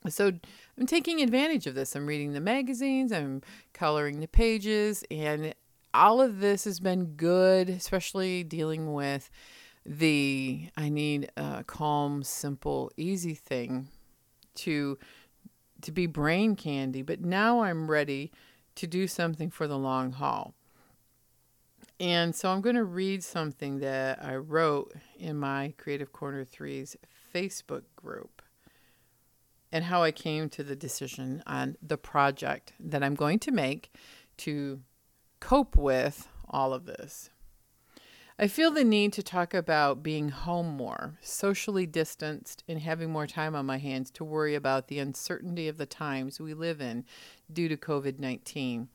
So 0.10 0.32
I'm 0.78 0.86
taking 0.86 1.21
advantage 1.21 1.65
of 1.65 1.76
this. 1.76 1.95
I'm 1.95 2.06
reading 2.06 2.34
the 2.34 2.39
magazines, 2.39 3.12
I'm 3.12 3.41
coloring 3.74 4.19
the 4.19 4.28
pages, 4.28 5.04
and 5.10 5.56
all 5.93 6.21
of 6.21 6.39
this 6.39 6.65
has 6.65 6.80
been 6.80 7.15
good, 7.15 7.69
especially 7.69 8.43
dealing 8.43 8.93
with 8.93 9.30
the 9.86 10.69
I 10.76 10.89
need 10.89 11.32
a 11.38 11.63
calm, 11.63 12.24
simple, 12.24 12.91
easy 12.98 13.34
thing 13.34 13.88
to 14.56 14.98
to 15.82 15.91
be 15.91 16.08
brain 16.08 16.56
candy. 16.56 17.02
But 17.02 17.21
now 17.21 17.62
I'm 17.62 17.89
ready 17.89 18.32
to 18.75 18.88
do 18.88 19.07
something 19.07 19.49
for 19.49 19.67
the 19.67 19.77
long 19.77 20.13
haul. 20.13 20.53
And 21.99 22.35
so 22.35 22.49
I'm 22.49 22.61
going 22.61 22.75
to 22.75 22.83
read 22.83 23.23
something 23.23 23.79
that 23.79 24.23
I 24.23 24.35
wrote 24.35 24.93
in 25.17 25.38
my 25.38 25.73
Creative 25.77 26.11
Corner 26.11 26.43
3's 26.43 26.97
Facebook 27.33 27.83
group 27.95 28.41
and 29.71 29.85
how 29.85 30.03
I 30.03 30.11
came 30.11 30.49
to 30.49 30.63
the 30.63 30.75
decision 30.75 31.41
on 31.47 31.77
the 31.81 31.97
project 31.97 32.73
that 32.79 33.03
I'm 33.03 33.15
going 33.15 33.39
to 33.39 33.51
make 33.51 33.93
to 34.38 34.81
cope 35.39 35.75
with 35.75 36.27
all 36.49 36.73
of 36.73 36.85
this. 36.85 37.29
I 38.38 38.50
feel 38.50 38.69
the 38.69 38.84
need 38.84 39.13
to 39.13 39.24
talk 39.24 39.54
about 39.54 40.04
being 40.04 40.28
home 40.28 40.67
more, 40.76 41.17
socially 41.21 41.86
distanced, 41.86 42.65
and 42.67 42.82
having 42.82 43.10
more 43.10 43.28
time 43.28 43.56
on 43.56 43.65
my 43.65 43.78
hands 43.78 44.12
to 44.12 44.26
worry 44.26 44.56
about 44.56 44.89
the 44.89 45.00
uncertainty 45.00 45.69
of 45.69 45.78
the 45.78 45.86
times 45.86 46.38
we 46.38 46.54
live 46.54 46.82
in 46.82 47.06
due 47.52 47.69
to 47.69 47.78
COVID 47.78 48.19
19. 48.19 48.89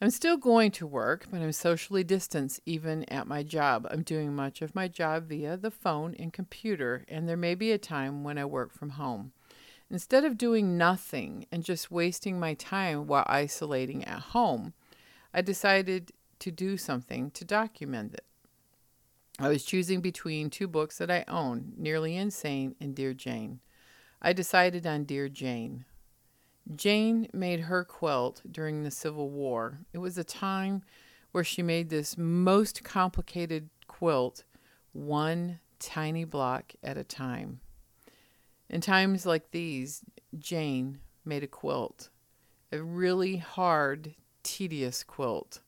I'm 0.00 0.10
still 0.10 0.36
going 0.36 0.70
to 0.72 0.86
work, 0.86 1.26
but 1.28 1.40
I'm 1.40 1.50
socially 1.50 2.04
distanced 2.04 2.60
even 2.64 3.02
at 3.10 3.26
my 3.26 3.42
job. 3.42 3.88
I'm 3.90 4.02
doing 4.02 4.32
much 4.32 4.62
of 4.62 4.76
my 4.76 4.86
job 4.86 5.24
via 5.28 5.56
the 5.56 5.72
phone 5.72 6.14
and 6.16 6.32
computer, 6.32 7.04
and 7.08 7.28
there 7.28 7.36
may 7.36 7.56
be 7.56 7.72
a 7.72 7.78
time 7.78 8.22
when 8.22 8.38
I 8.38 8.44
work 8.44 8.72
from 8.72 8.90
home. 8.90 9.32
Instead 9.90 10.24
of 10.24 10.38
doing 10.38 10.78
nothing 10.78 11.46
and 11.50 11.64
just 11.64 11.90
wasting 11.90 12.38
my 12.38 12.54
time 12.54 13.08
while 13.08 13.26
isolating 13.26 14.04
at 14.04 14.20
home, 14.20 14.72
I 15.34 15.42
decided 15.42 16.12
to 16.38 16.52
do 16.52 16.76
something 16.76 17.32
to 17.32 17.44
document 17.44 18.14
it. 18.14 18.22
I 19.38 19.48
was 19.48 19.64
choosing 19.64 20.00
between 20.00 20.48
two 20.48 20.66
books 20.66 20.96
that 20.96 21.10
I 21.10 21.24
own 21.28 21.74
Nearly 21.76 22.16
Insane 22.16 22.74
and 22.80 22.94
Dear 22.94 23.12
Jane. 23.12 23.60
I 24.22 24.32
decided 24.32 24.86
on 24.86 25.04
Dear 25.04 25.28
Jane. 25.28 25.84
Jane 26.74 27.28
made 27.34 27.60
her 27.60 27.84
quilt 27.84 28.40
during 28.50 28.82
the 28.82 28.90
Civil 28.90 29.28
War. 29.28 29.80
It 29.92 29.98
was 29.98 30.16
a 30.16 30.24
time 30.24 30.82
where 31.32 31.44
she 31.44 31.62
made 31.62 31.90
this 31.90 32.16
most 32.16 32.82
complicated 32.82 33.68
quilt 33.86 34.44
one 34.92 35.60
tiny 35.78 36.24
block 36.24 36.72
at 36.82 36.96
a 36.96 37.04
time. 37.04 37.60
In 38.70 38.80
times 38.80 39.26
like 39.26 39.50
these, 39.50 40.02
Jane 40.38 41.00
made 41.26 41.42
a 41.42 41.46
quilt, 41.46 42.08
a 42.72 42.82
really 42.82 43.36
hard, 43.36 44.14
tedious 44.42 45.04
quilt, 45.04 45.60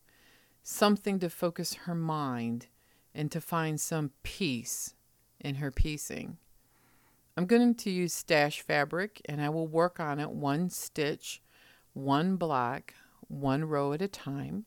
something 0.62 1.18
to 1.18 1.28
focus 1.28 1.74
her 1.74 1.94
mind 1.94 2.68
and 3.14 3.30
to 3.32 3.40
find 3.40 3.80
some 3.80 4.12
peace 4.22 4.94
in 5.40 5.56
her 5.56 5.70
piecing. 5.70 6.38
I'm 7.36 7.46
going 7.46 7.74
to 7.76 7.90
use 7.90 8.12
stash 8.12 8.62
fabric 8.62 9.22
and 9.26 9.40
I 9.40 9.48
will 9.48 9.66
work 9.66 10.00
on 10.00 10.18
it 10.18 10.30
one 10.30 10.70
stitch, 10.70 11.40
one 11.92 12.36
block, 12.36 12.94
one 13.28 13.64
row 13.64 13.92
at 13.92 14.02
a 14.02 14.08
time. 14.08 14.64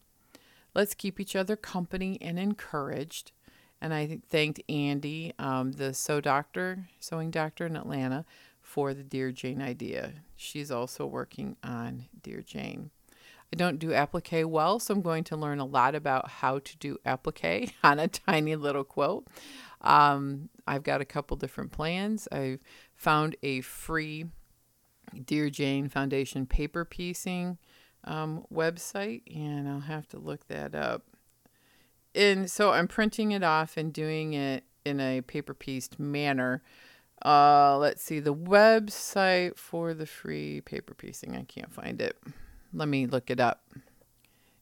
Let's 0.73 0.93
keep 0.93 1.19
each 1.19 1.35
other 1.35 1.55
company 1.55 2.17
and 2.21 2.39
encouraged. 2.39 3.33
And 3.81 3.93
I 3.93 4.19
thanked 4.29 4.61
Andy, 4.69 5.33
um, 5.39 5.73
the 5.73 5.93
sew 5.93 6.21
doctor, 6.21 6.87
sewing 6.99 7.31
doctor 7.31 7.65
in 7.65 7.75
Atlanta, 7.75 8.25
for 8.61 8.93
the 8.93 9.03
Dear 9.03 9.31
Jane 9.31 9.61
idea. 9.61 10.13
She's 10.37 10.71
also 10.71 11.05
working 11.05 11.57
on 11.63 12.05
Dear 12.21 12.41
Jane. 12.41 12.91
I 13.53 13.57
don't 13.57 13.79
do 13.79 13.93
applique 13.93 14.45
well, 14.45 14.79
so 14.79 14.93
I'm 14.93 15.01
going 15.01 15.25
to 15.25 15.35
learn 15.35 15.59
a 15.59 15.65
lot 15.65 15.93
about 15.93 16.29
how 16.29 16.59
to 16.59 16.77
do 16.77 16.97
applique 17.05 17.73
on 17.83 17.99
a 17.99 18.07
tiny 18.07 18.55
little 18.55 18.83
quilt. 18.83 19.27
Um, 19.81 20.49
I've 20.67 20.83
got 20.83 21.01
a 21.01 21.05
couple 21.05 21.35
different 21.37 21.71
plans. 21.71 22.27
I've 22.31 22.59
found 22.95 23.35
a 23.43 23.61
free 23.61 24.25
Dear 25.25 25.49
Jane 25.49 25.89
Foundation 25.89 26.45
paper 26.45 26.85
piecing 26.85 27.57
um, 28.05 28.45
website, 28.53 29.23
and 29.35 29.67
I'll 29.67 29.81
have 29.81 30.07
to 30.09 30.19
look 30.19 30.47
that 30.47 30.73
up. 30.73 31.03
And 32.13 32.49
so 32.49 32.71
I'm 32.71 32.87
printing 32.87 33.31
it 33.31 33.43
off 33.43 33.77
and 33.77 33.91
doing 33.91 34.33
it 34.33 34.63
in 34.85 34.99
a 34.99 35.21
paper 35.21 35.53
pieced 35.53 35.99
manner. 35.99 36.61
Uh, 37.23 37.77
let's 37.77 38.03
see 38.03 38.19
the 38.19 38.33
website 38.33 39.57
for 39.57 39.93
the 39.93 40.05
free 40.05 40.61
paper 40.61 40.93
piecing. 40.93 41.35
I 41.35 41.43
can't 41.43 41.71
find 41.71 42.01
it. 42.01 42.17
Let 42.73 42.87
me 42.87 43.05
look 43.05 43.29
it 43.29 43.39
up. 43.39 43.63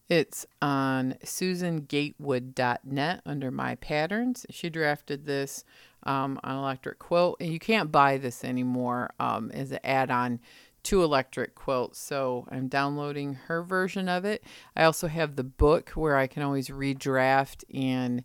It's 0.10 0.46
on 0.62 1.16
susangatewood.net 1.24 3.22
under 3.26 3.52
my 3.52 3.76
patterns. 3.76 4.46
She 4.50 4.70
drafted 4.70 5.26
this 5.26 5.64
um, 6.04 6.40
on 6.44 6.58
electric 6.58 6.98
quilt, 6.98 7.38
and 7.40 7.54
you 7.54 7.60
can't 7.60 7.92
buy 7.92 8.18
this 8.18 8.44
anymore 8.44 9.12
um, 9.20 9.52
as 9.52 9.72
an 9.72 9.80
add-on 9.84 10.40
to 10.82 11.04
electric 11.04 11.54
quilts. 11.54 12.00
So 12.00 12.48
I'm 12.50 12.68
downloading 12.68 13.34
her 13.34 13.62
version 13.62 14.10
of 14.10 14.26
it. 14.26 14.44
I 14.76 14.84
also 14.84 15.08
have 15.08 15.36
the 15.36 15.44
book 15.44 15.92
where 15.92 16.18
I 16.18 16.26
can 16.26 16.42
always 16.42 16.70
redraft 16.70 17.64
and 17.72 18.24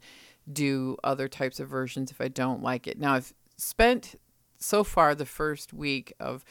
do 0.51 0.97
other 1.05 1.29
types 1.29 1.61
of 1.61 1.69
versions 1.69 2.11
if 2.11 2.21
I 2.21 2.29
don't 2.29 2.63
like 2.63 2.87
it. 2.87 2.99
Now 2.99 3.15
I've 3.15 3.35
spent 3.57 4.15
so 4.59 4.85
far 4.85 5.15
the 5.15 5.27
first 5.27 5.73
week 5.73 6.15
of 6.19 6.45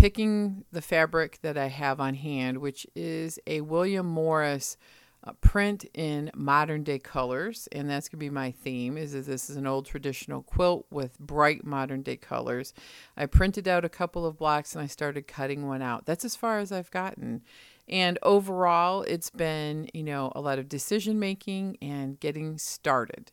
picking 0.00 0.64
the 0.72 0.80
fabric 0.80 1.38
that 1.42 1.58
I 1.58 1.66
have 1.66 2.00
on 2.00 2.14
hand, 2.14 2.58
which 2.58 2.86
is 2.96 3.38
a 3.46 3.60
William 3.60 4.06
Morris 4.06 4.78
uh, 5.22 5.32
print 5.42 5.84
in 5.92 6.30
modern 6.34 6.82
day 6.82 6.98
colors, 6.98 7.68
and 7.72 7.90
that's 7.90 8.08
gonna 8.08 8.18
be 8.18 8.30
my 8.30 8.50
theme. 8.50 8.96
Is, 8.96 9.14
is 9.14 9.26
this 9.26 9.50
is 9.50 9.56
an 9.56 9.66
old 9.66 9.84
traditional 9.84 10.42
quilt 10.42 10.86
with 10.90 11.18
bright 11.18 11.66
modern 11.66 12.00
day 12.00 12.16
colors. 12.16 12.72
I 13.14 13.26
printed 13.26 13.68
out 13.68 13.84
a 13.84 13.90
couple 13.90 14.24
of 14.24 14.38
blocks 14.38 14.74
and 14.74 14.82
I 14.82 14.86
started 14.86 15.28
cutting 15.28 15.68
one 15.68 15.82
out. 15.82 16.06
That's 16.06 16.24
as 16.24 16.34
far 16.34 16.60
as 16.60 16.72
I've 16.72 16.90
gotten. 16.90 17.42
And 17.86 18.18
overall, 18.22 19.02
it's 19.02 19.28
been, 19.28 19.90
you 19.92 20.02
know, 20.02 20.32
a 20.34 20.40
lot 20.40 20.58
of 20.58 20.68
decision 20.68 21.18
making 21.18 21.76
and 21.82 22.18
getting 22.18 22.56
started. 22.56 23.32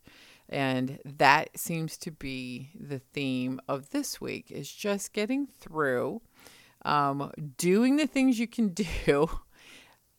And 0.50 1.00
that 1.06 1.58
seems 1.58 1.98
to 2.00 2.12
be 2.12 2.72
the 2.78 3.00
theme 3.00 3.62
of 3.70 3.92
this 3.92 4.20
week 4.20 4.52
is 4.52 4.70
just 4.72 5.14
getting 5.14 5.48
through 5.48 6.22
um, 6.88 7.32
doing 7.58 7.98
the 7.98 8.08
things 8.08 8.40
you 8.40 8.48
can 8.48 8.70
do, 8.70 9.30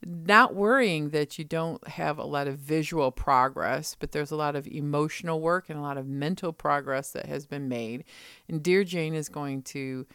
not 0.06 0.54
worrying 0.54 1.10
that 1.10 1.38
you 1.38 1.44
don't 1.44 1.86
have 1.88 2.18
a 2.18 2.24
lot 2.24 2.46
of 2.46 2.58
visual 2.58 3.10
progress, 3.10 3.96
but 3.98 4.12
there's 4.12 4.30
a 4.30 4.36
lot 4.36 4.54
of 4.54 4.66
emotional 4.68 5.40
work 5.40 5.70
and 5.70 5.78
a 5.78 5.82
lot 5.82 5.96
of 5.96 6.06
mental 6.06 6.52
progress 6.52 7.10
that 7.12 7.26
has 7.26 7.46
been 7.46 7.68
made. 7.68 8.04
And 8.48 8.62
Dear 8.62 8.84
Jane 8.84 9.14
is 9.14 9.28
going 9.28 9.62
to 9.62 10.06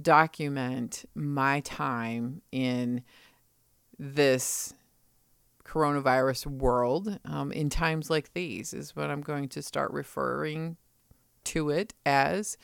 document 0.00 1.04
my 1.14 1.60
time 1.60 2.42
in 2.52 3.02
this 3.98 4.74
coronavirus 5.64 6.46
world 6.46 7.18
um, 7.24 7.50
in 7.52 7.70
times 7.70 8.10
like 8.10 8.34
these 8.34 8.74
is 8.74 8.94
what 8.94 9.10
I'm 9.10 9.22
going 9.22 9.48
to 9.50 9.62
start 9.62 9.90
referring 9.92 10.76
to 11.44 11.70
it 11.70 11.94
as 12.04 12.58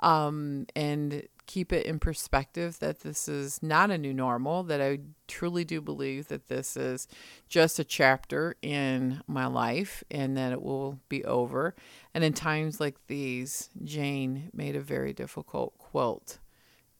um, 0.00 0.66
and 0.74 1.22
keep 1.50 1.72
it 1.72 1.84
in 1.84 1.98
perspective 1.98 2.78
that 2.78 3.00
this 3.00 3.26
is 3.26 3.60
not 3.60 3.90
a 3.90 3.98
new 3.98 4.14
normal, 4.14 4.62
that 4.62 4.80
I 4.80 5.00
truly 5.26 5.64
do 5.64 5.80
believe 5.80 6.28
that 6.28 6.46
this 6.46 6.76
is 6.76 7.08
just 7.48 7.80
a 7.80 7.84
chapter 7.84 8.54
in 8.62 9.20
my 9.26 9.46
life 9.46 10.04
and 10.12 10.36
that 10.36 10.52
it 10.52 10.62
will 10.62 11.00
be 11.08 11.24
over. 11.24 11.74
And 12.14 12.22
in 12.22 12.34
times 12.34 12.78
like 12.78 13.04
these, 13.08 13.68
Jane 13.82 14.50
made 14.54 14.76
a 14.76 14.80
very 14.80 15.12
difficult 15.12 15.76
quilt 15.76 16.38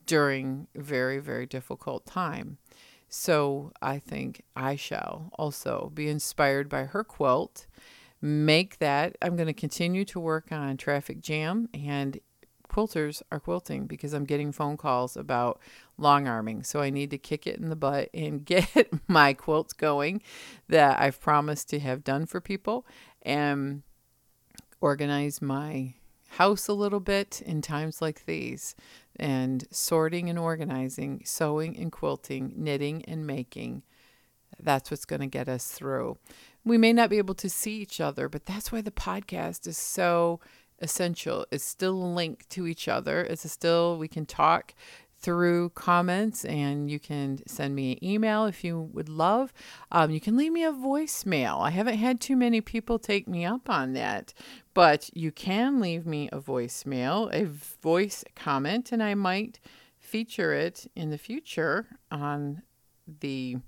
during 0.04 0.66
very, 0.74 1.20
very 1.20 1.46
difficult 1.46 2.04
time. 2.04 2.58
So 3.08 3.70
I 3.80 4.00
think 4.00 4.42
I 4.56 4.74
shall 4.74 5.30
also 5.38 5.92
be 5.94 6.08
inspired 6.08 6.68
by 6.68 6.86
her 6.86 7.04
quilt. 7.04 7.68
Make 8.20 8.78
that. 8.80 9.16
I'm 9.22 9.36
going 9.36 9.46
to 9.46 9.52
continue 9.52 10.04
to 10.06 10.18
work 10.18 10.50
on 10.50 10.76
Traffic 10.76 11.20
Jam 11.20 11.68
and 11.72 12.18
quilters 12.70 13.22
are 13.30 13.40
quilting 13.40 13.86
because 13.86 14.12
I'm 14.12 14.24
getting 14.24 14.52
phone 14.52 14.76
calls 14.76 15.16
about 15.16 15.60
long 15.98 16.26
arming. 16.26 16.62
So 16.62 16.80
I 16.80 16.90
need 16.90 17.10
to 17.10 17.18
kick 17.18 17.46
it 17.46 17.58
in 17.58 17.68
the 17.68 17.76
butt 17.76 18.08
and 18.14 18.44
get 18.44 18.68
my 19.08 19.34
quilts 19.34 19.72
going 19.72 20.22
that 20.68 21.00
I've 21.00 21.20
promised 21.20 21.68
to 21.70 21.80
have 21.80 22.04
done 22.04 22.26
for 22.26 22.40
people 22.40 22.86
and 23.22 23.82
organize 24.80 25.42
my 25.42 25.94
house 26.30 26.68
a 26.68 26.72
little 26.72 27.00
bit 27.00 27.42
in 27.44 27.60
times 27.60 28.00
like 28.00 28.24
these 28.24 28.76
and 29.16 29.66
sorting 29.70 30.30
and 30.30 30.38
organizing, 30.38 31.22
sewing 31.24 31.76
and 31.76 31.90
quilting, 31.90 32.54
knitting 32.56 33.04
and 33.06 33.26
making. 33.26 33.82
That's 34.58 34.90
what's 34.90 35.04
going 35.04 35.20
to 35.20 35.26
get 35.26 35.48
us 35.48 35.68
through. 35.68 36.18
We 36.64 36.78
may 36.78 36.92
not 36.92 37.10
be 37.10 37.18
able 37.18 37.34
to 37.36 37.50
see 37.50 37.78
each 37.78 38.00
other, 38.00 38.28
but 38.28 38.46
that's 38.46 38.70
why 38.70 38.80
the 38.80 38.90
podcast 38.90 39.66
is 39.66 39.78
so 39.78 40.40
essential. 40.80 41.46
It's 41.50 41.64
still 41.64 42.14
linked 42.14 42.50
to 42.50 42.66
each 42.66 42.88
other. 42.88 43.22
It's 43.22 43.50
still, 43.50 43.98
we 43.98 44.08
can 44.08 44.26
talk 44.26 44.74
through 45.20 45.68
comments 45.70 46.44
and 46.46 46.90
you 46.90 46.98
can 46.98 47.40
send 47.46 47.74
me 47.74 47.92
an 47.92 48.04
email 48.04 48.46
if 48.46 48.64
you 48.64 48.80
would 48.80 49.08
love. 49.08 49.52
Um, 49.92 50.10
you 50.10 50.20
can 50.20 50.36
leave 50.36 50.52
me 50.52 50.64
a 50.64 50.72
voicemail. 50.72 51.60
I 51.60 51.70
haven't 51.70 51.98
had 51.98 52.20
too 52.20 52.36
many 52.36 52.60
people 52.60 52.98
take 52.98 53.28
me 53.28 53.44
up 53.44 53.68
on 53.68 53.92
that, 53.92 54.32
but 54.72 55.10
you 55.14 55.30
can 55.30 55.78
leave 55.78 56.06
me 56.06 56.28
a 56.32 56.40
voicemail, 56.40 57.28
a 57.34 57.44
voice 57.44 58.24
comment, 58.34 58.92
and 58.92 59.02
I 59.02 59.14
might 59.14 59.60
feature 59.98 60.54
it 60.54 60.90
in 60.96 61.10
the 61.10 61.18
future 61.18 61.86
on 62.10 62.62
the 63.20 63.58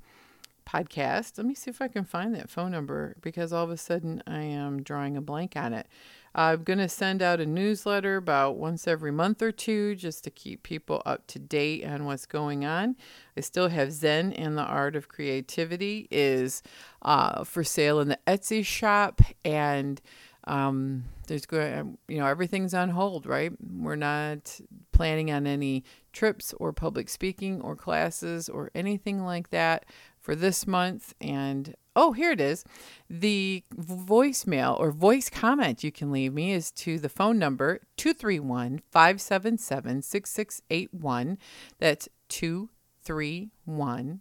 podcast. 0.66 1.36
Let 1.36 1.46
me 1.46 1.54
see 1.54 1.70
if 1.70 1.82
I 1.82 1.88
can 1.88 2.04
find 2.04 2.34
that 2.34 2.48
phone 2.48 2.70
number 2.70 3.16
because 3.20 3.52
all 3.52 3.64
of 3.64 3.70
a 3.70 3.76
sudden 3.76 4.22
I 4.26 4.40
am 4.42 4.82
drawing 4.82 5.16
a 5.16 5.20
blank 5.20 5.56
on 5.56 5.74
it. 5.74 5.86
I'm 6.34 6.62
going 6.62 6.78
to 6.78 6.88
send 6.88 7.22
out 7.22 7.40
a 7.40 7.46
newsletter 7.46 8.16
about 8.16 8.56
once 8.56 8.88
every 8.88 9.12
month 9.12 9.42
or 9.42 9.52
two 9.52 9.94
just 9.94 10.24
to 10.24 10.30
keep 10.30 10.62
people 10.62 11.02
up 11.04 11.26
to 11.28 11.38
date 11.38 11.84
on 11.84 12.04
what's 12.04 12.26
going 12.26 12.64
on. 12.64 12.96
I 13.36 13.40
still 13.40 13.68
have 13.68 13.92
Zen 13.92 14.32
and 14.32 14.56
the 14.56 14.62
Art 14.62 14.96
of 14.96 15.08
Creativity 15.08 16.08
is 16.10 16.62
uh, 17.02 17.44
for 17.44 17.62
sale 17.64 18.00
in 18.00 18.08
the 18.08 18.18
Etsy 18.26 18.64
shop 18.64 19.20
and 19.44 20.00
um, 20.44 21.04
there's 21.28 21.46
going 21.46 21.98
you 22.08 22.18
know 22.18 22.26
everything's 22.26 22.74
on 22.74 22.90
hold 22.90 23.26
right 23.26 23.52
we're 23.78 23.94
not 23.96 24.60
planning 24.90 25.30
on 25.30 25.46
any 25.46 25.84
trips 26.12 26.52
or 26.58 26.72
public 26.72 27.08
speaking 27.08 27.60
or 27.60 27.76
classes 27.76 28.48
or 28.48 28.70
anything 28.74 29.24
like 29.24 29.50
that 29.50 29.84
for 30.22 30.34
this 30.34 30.66
month 30.66 31.12
and 31.20 31.74
Oh, 31.94 32.12
here 32.12 32.30
it 32.30 32.40
is. 32.40 32.64
The 33.10 33.64
voicemail 33.76 34.80
or 34.80 34.92
voice 34.92 35.28
comment 35.28 35.84
you 35.84 35.92
can 35.92 36.10
leave 36.10 36.32
me 36.32 36.52
is 36.52 36.70
to 36.72 36.98
the 36.98 37.10
phone 37.10 37.38
number 37.38 37.80
231 37.98 38.80
577 38.90 40.00
6681. 40.00 41.36
That's 41.78 42.08
231 42.30 44.20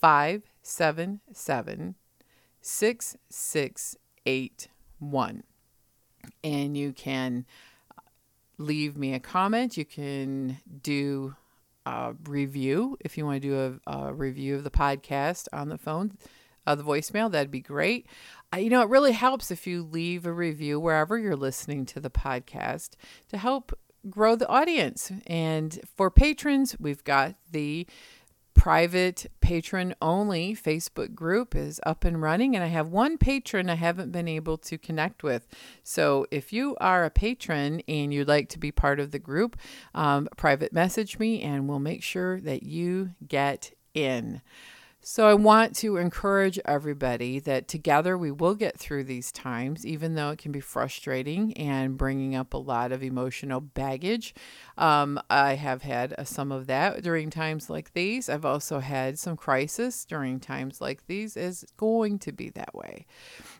577 0.00 1.94
6681. 2.60 5.42
And 6.44 6.76
you 6.76 6.92
can 6.92 7.46
leave 8.58 8.96
me 8.96 9.12
a 9.14 9.18
comment. 9.18 9.76
You 9.76 9.84
can 9.84 10.58
do 10.82 11.34
a 11.86 12.14
review 12.24 12.96
if 13.00 13.16
you 13.16 13.24
want 13.24 13.42
to 13.42 13.48
do 13.48 13.80
a, 13.86 14.08
a 14.08 14.14
review 14.14 14.56
of 14.56 14.64
the 14.64 14.70
podcast 14.70 15.48
on 15.52 15.68
the 15.68 15.78
phone 15.78 16.16
uh, 16.66 16.74
the 16.74 16.82
voicemail, 16.82 17.30
that'd 17.30 17.50
be 17.50 17.60
great. 17.60 18.06
Uh, 18.52 18.58
you 18.58 18.70
know, 18.70 18.82
it 18.82 18.88
really 18.88 19.12
helps 19.12 19.50
if 19.50 19.66
you 19.66 19.82
leave 19.82 20.26
a 20.26 20.32
review 20.32 20.78
wherever 20.78 21.18
you're 21.18 21.36
listening 21.36 21.84
to 21.86 22.00
the 22.00 22.10
podcast 22.10 22.90
to 23.28 23.38
help 23.38 23.76
grow 24.08 24.34
the 24.36 24.48
audience. 24.48 25.12
And 25.26 25.78
for 25.96 26.10
patrons, 26.10 26.76
we've 26.78 27.04
got 27.04 27.34
the 27.50 27.86
private 28.60 29.24
patron 29.40 29.94
only 30.02 30.54
Facebook 30.54 31.14
group 31.14 31.56
is 31.56 31.80
up 31.86 32.04
and 32.04 32.20
running 32.20 32.54
and 32.54 32.62
I 32.62 32.66
have 32.66 32.88
one 32.88 33.16
patron 33.16 33.70
I 33.70 33.74
haven't 33.76 34.12
been 34.12 34.28
able 34.28 34.58
to 34.58 34.76
connect 34.76 35.22
with. 35.22 35.48
So 35.82 36.26
if 36.30 36.52
you 36.52 36.76
are 36.78 37.06
a 37.06 37.10
patron 37.10 37.80
and 37.88 38.12
you'd 38.12 38.28
like 38.28 38.50
to 38.50 38.58
be 38.58 38.70
part 38.70 39.00
of 39.00 39.12
the 39.12 39.18
group, 39.18 39.56
um, 39.94 40.28
private 40.36 40.74
message 40.74 41.18
me 41.18 41.40
and 41.40 41.70
we'll 41.70 41.78
make 41.78 42.02
sure 42.02 42.38
that 42.42 42.62
you 42.62 43.12
get 43.26 43.72
in. 43.94 44.42
So 45.02 45.26
I 45.26 45.32
want 45.32 45.74
to 45.76 45.96
encourage 45.96 46.58
everybody 46.66 47.38
that 47.40 47.68
together 47.68 48.18
we 48.18 48.30
will 48.30 48.54
get 48.54 48.78
through 48.78 49.04
these 49.04 49.32
times, 49.32 49.86
even 49.86 50.14
though 50.14 50.28
it 50.28 50.38
can 50.38 50.52
be 50.52 50.60
frustrating 50.60 51.54
and 51.54 51.96
bringing 51.96 52.34
up 52.34 52.52
a 52.52 52.58
lot 52.58 52.92
of 52.92 53.02
emotional 53.02 53.62
baggage. 53.62 54.34
Um, 54.76 55.18
I 55.30 55.54
have 55.54 55.80
had 55.80 56.14
uh, 56.18 56.24
some 56.24 56.52
of 56.52 56.66
that 56.66 57.02
during 57.02 57.30
times 57.30 57.70
like 57.70 57.94
these. 57.94 58.28
I've 58.28 58.44
also 58.44 58.80
had 58.80 59.18
some 59.18 59.38
crisis 59.38 60.04
during 60.04 60.38
times 60.38 60.82
like 60.82 61.06
these. 61.06 61.34
Is 61.34 61.64
going 61.78 62.18
to 62.20 62.32
be 62.32 62.50
that 62.50 62.74
way, 62.74 63.06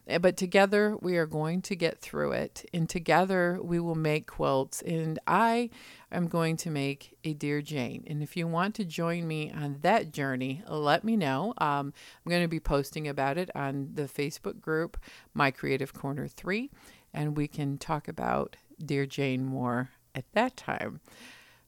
eh, 0.09 0.19
but 0.19 0.37
together 0.37 0.95
we 1.01 1.17
are 1.17 1.27
going 1.27 1.63
to 1.63 1.75
get 1.75 2.01
through 2.01 2.33
it, 2.33 2.67
and 2.75 2.87
together 2.87 3.59
we 3.63 3.81
will 3.81 3.95
make 3.95 4.27
quilts. 4.27 4.83
And 4.83 5.19
I 5.27 5.71
I'm 6.13 6.27
going 6.27 6.57
to 6.59 6.71
make 6.71 7.17
a 7.23 7.35
Dear 7.35 7.63
Jane. 7.63 8.05
And 8.07 8.23
if 8.23 8.37
you 8.37 8.47
want 8.49 8.75
to 8.77 8.85
join 8.85 9.29
me 9.29 9.53
on 9.53 9.79
that 9.83 10.13
journey, 10.13 10.63
let 10.69 11.05
me 11.05 11.17
know. 11.17 11.55
Um, 11.59 11.93
I'm 12.25 12.31
going 12.31 12.43
to 12.43 12.49
be 12.49 12.61
posting 12.61 13.07
about 13.07 13.39
it 13.39 13.51
on 13.55 13.91
the 13.95 14.05
Facebook 14.05 14.61
group, 14.61 14.97
My 15.35 15.51
Creative 15.51 15.93
Corner 15.93 16.27
3, 16.27 16.71
and 17.15 17.37
we 17.37 17.47
can 17.47 17.79
talk 17.79 18.09
about 18.09 18.57
Dear 18.85 19.07
Jane 19.07 19.45
more 19.45 19.91
at 20.15 20.25
that 20.33 20.57
time. 20.57 21.01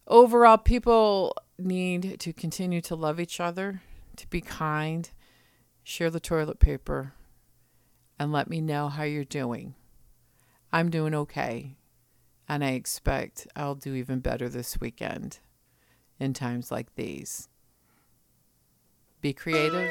Overall, 0.08 0.58
people 0.58 1.36
need 1.58 2.18
to 2.18 2.32
continue 2.32 2.80
to 2.80 2.96
love 2.96 3.20
each 3.20 3.38
other, 3.38 3.80
to 4.16 4.26
be 4.28 4.40
kind, 4.40 5.08
share 5.84 6.10
the 6.10 6.20
toilet 6.20 6.58
paper, 6.58 7.12
and 8.18 8.32
let 8.32 8.50
me 8.50 8.60
know 8.60 8.88
how 8.88 9.04
you're 9.04 9.24
doing. 9.24 9.74
I'm 10.72 10.90
doing 10.90 11.14
okay 11.14 11.76
and 12.48 12.64
I 12.64 12.70
expect 12.70 13.46
I'll 13.56 13.74
do 13.74 13.94
even 13.94 14.20
better 14.20 14.48
this 14.48 14.80
weekend 14.80 15.38
in 16.18 16.34
times 16.34 16.70
like 16.70 16.94
these. 16.94 17.48
Be 19.20 19.32
creative. 19.32 19.90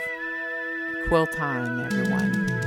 Quilt 1.08 1.40
on, 1.40 1.86
everyone. 1.86 2.61